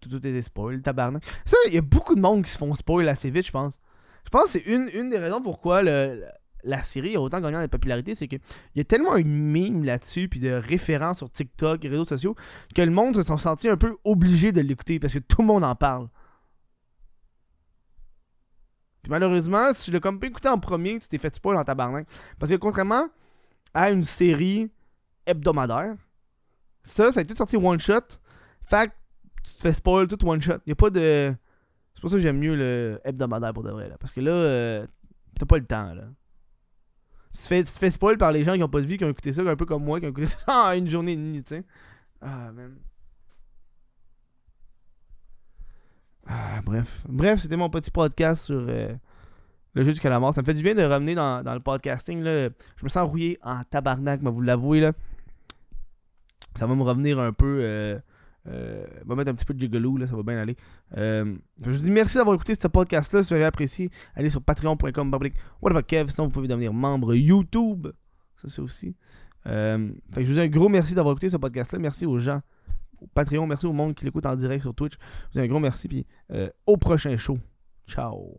tout, 0.00 0.08
tout 0.08 0.16
était 0.16 0.42
spoil, 0.42 0.82
tabarnak. 0.82 1.24
Ça, 1.44 1.56
il 1.66 1.74
y 1.74 1.78
a 1.78 1.82
beaucoup 1.82 2.14
de 2.14 2.20
monde 2.20 2.44
qui 2.44 2.50
se 2.50 2.58
font 2.58 2.74
spoil 2.74 3.08
assez 3.08 3.30
vite, 3.30 3.46
je 3.46 3.52
pense. 3.52 3.80
Je 4.24 4.30
pense 4.30 4.44
que 4.44 4.50
c'est 4.50 4.66
une, 4.66 4.88
une 4.92 5.08
des 5.08 5.18
raisons 5.18 5.40
pourquoi 5.40 5.82
la 5.82 6.82
série 6.82 7.16
a 7.16 7.20
autant 7.20 7.40
gagné 7.40 7.56
en 7.56 7.68
popularité, 7.68 8.14
c'est 8.14 8.28
qu'il 8.28 8.40
y 8.74 8.80
a 8.80 8.84
tellement 8.84 9.16
une 9.16 9.32
mime 9.32 9.84
là-dessus, 9.84 10.28
puis 10.28 10.40
de 10.40 10.50
références 10.50 11.18
sur 11.18 11.30
TikTok 11.30 11.82
et 11.84 11.88
réseaux 11.88 12.04
sociaux, 12.04 12.36
que 12.74 12.82
le 12.82 12.90
monde 12.90 13.14
se 13.14 13.22
sont 13.22 13.38
sentis 13.38 13.68
un 13.68 13.78
peu 13.78 13.96
obligés 14.04 14.52
de 14.52 14.60
l'écouter, 14.60 14.98
parce 14.98 15.14
que 15.14 15.18
tout 15.18 15.40
le 15.40 15.46
monde 15.46 15.64
en 15.64 15.74
parle. 15.74 16.08
Malheureusement, 19.08 19.72
si 19.72 19.86
tu 19.86 19.90
l'as 19.90 20.00
comme 20.00 20.20
pas 20.20 20.26
écouté 20.26 20.48
en 20.48 20.58
premier, 20.58 20.98
tu 20.98 21.08
t'es 21.08 21.18
fait 21.18 21.34
spoil 21.34 21.56
en 21.56 21.64
tabarnak. 21.64 22.06
Parce 22.38 22.52
que 22.52 22.56
contrairement 22.56 23.08
à 23.74 23.90
une 23.90 24.04
série 24.04 24.70
hebdomadaire, 25.26 25.96
ça, 26.84 27.10
ça 27.12 27.20
a 27.20 27.22
été 27.22 27.34
sorti 27.34 27.56
one 27.56 27.80
shot. 27.80 28.00
Fait 28.64 28.88
que 28.88 28.92
tu 29.42 29.54
te 29.54 29.60
fais 29.60 29.72
spoil 29.72 30.06
tout 30.06 30.24
one 30.26 30.40
shot. 30.40 30.58
Y 30.66 30.72
a 30.72 30.74
pas 30.74 30.90
de. 30.90 31.34
C'est 31.94 32.00
pour 32.00 32.10
ça 32.10 32.16
que 32.16 32.22
j'aime 32.22 32.38
mieux 32.38 32.54
le 32.54 33.00
hebdomadaire 33.04 33.52
pour 33.52 33.64
de 33.64 33.70
vrai. 33.70 33.88
Là. 33.88 33.96
Parce 33.98 34.12
que 34.12 34.20
là, 34.20 34.30
euh, 34.30 34.86
t'as 35.38 35.46
pas 35.46 35.58
le 35.58 35.64
temps. 35.64 35.94
là. 35.94 36.04
Tu 37.32 37.42
te, 37.42 37.46
fais, 37.46 37.64
tu 37.64 37.72
te 37.72 37.78
fais 37.78 37.90
spoil 37.90 38.16
par 38.16 38.32
les 38.32 38.44
gens 38.44 38.54
qui 38.54 38.62
ont 38.62 38.68
pas 38.68 38.80
de 38.80 38.86
vie, 38.86 38.96
qui 38.96 39.04
ont 39.04 39.10
écouté 39.10 39.32
ça, 39.32 39.42
un 39.42 39.56
peu 39.56 39.66
comme 39.66 39.84
moi, 39.84 40.00
qui 40.00 40.06
ont 40.06 40.10
écouté 40.10 40.26
ça 40.26 40.38
en 40.48 40.72
une 40.72 40.88
journée 40.88 41.12
et 41.12 41.16
demie, 41.16 41.42
tu 41.42 41.56
sais. 41.56 41.64
Ah, 42.20 42.52
man. 42.52 42.76
Ah, 46.28 46.60
bref. 46.62 47.04
Bref, 47.08 47.40
c'était 47.40 47.56
mon 47.56 47.70
petit 47.70 47.90
podcast 47.90 48.44
sur 48.44 48.66
euh, 48.68 48.94
le 49.72 49.82
jeu 49.82 49.94
du 49.94 50.00
calamar. 50.00 50.34
Ça 50.34 50.42
me 50.42 50.46
fait 50.46 50.54
du 50.54 50.62
bien 50.62 50.74
de 50.74 50.82
revenir 50.82 51.16
dans, 51.16 51.54
le 51.54 51.60
podcasting. 51.60 52.20
Là. 52.20 52.50
Je 52.76 52.84
me 52.84 52.88
sens 52.88 53.08
rouillé 53.08 53.38
en 53.42 53.62
tabarnak, 53.64 54.20
mais 54.22 54.30
vous 54.30 54.42
l'avouez. 54.42 54.80
là. 54.80 54.92
Ça 56.56 56.66
va 56.66 56.74
me 56.74 56.82
revenir 56.82 57.18
un 57.18 57.32
peu. 57.32 57.60
Euh, 57.62 57.98
euh, 58.46 58.84
va 59.06 59.14
mettre 59.14 59.30
un 59.30 59.34
petit 59.34 59.44
peu 59.44 59.54
de 59.54 59.60
gigolo, 59.60 59.96
là, 59.96 60.06
ça 60.06 60.16
va 60.16 60.22
bien 60.22 60.38
aller. 60.38 60.56
Euh, 60.96 61.34
je 61.64 61.70
vous 61.70 61.78
dis 61.78 61.90
merci 61.90 62.16
d'avoir 62.16 62.34
écouté 62.34 62.54
ce 62.54 62.68
podcast-là. 62.68 63.22
Si 63.22 63.28
vous 63.28 63.34
avez 63.34 63.44
apprécié, 63.44 63.90
allez 64.14 64.30
sur 64.30 64.42
patreon.com. 64.42 65.18
Kev. 65.86 66.10
Sinon, 66.10 66.26
vous 66.26 66.32
pouvez 66.32 66.48
devenir 66.48 66.72
membre 66.72 67.14
YouTube. 67.14 67.88
Ça, 68.36 68.48
c'est 68.48 68.60
aussi. 68.60 68.94
Fait 69.44 69.78
je 70.16 70.24
vous 70.24 70.34
dis 70.34 70.40
un 70.40 70.48
gros 70.48 70.68
merci 70.68 70.94
d'avoir 70.94 71.12
écouté 71.12 71.30
ce 71.30 71.38
podcast-là. 71.38 71.78
Merci 71.78 72.04
aux 72.04 72.18
gens 72.18 72.42
au 73.00 73.06
Patreon. 73.06 73.46
Merci 73.46 73.66
au 73.66 73.72
monde 73.72 73.94
qui 73.94 74.04
l'écoute 74.04 74.26
en 74.26 74.36
direct 74.36 74.62
sur 74.62 74.74
Twitch. 74.74 74.94
Vous 74.96 75.40
dis 75.40 75.40
un 75.40 75.46
gros 75.46 75.60
merci. 75.60 75.88
Puis 75.88 76.06
euh, 76.32 76.48
au 76.66 76.76
prochain 76.76 77.16
show. 77.16 77.38
Ciao. 77.86 78.38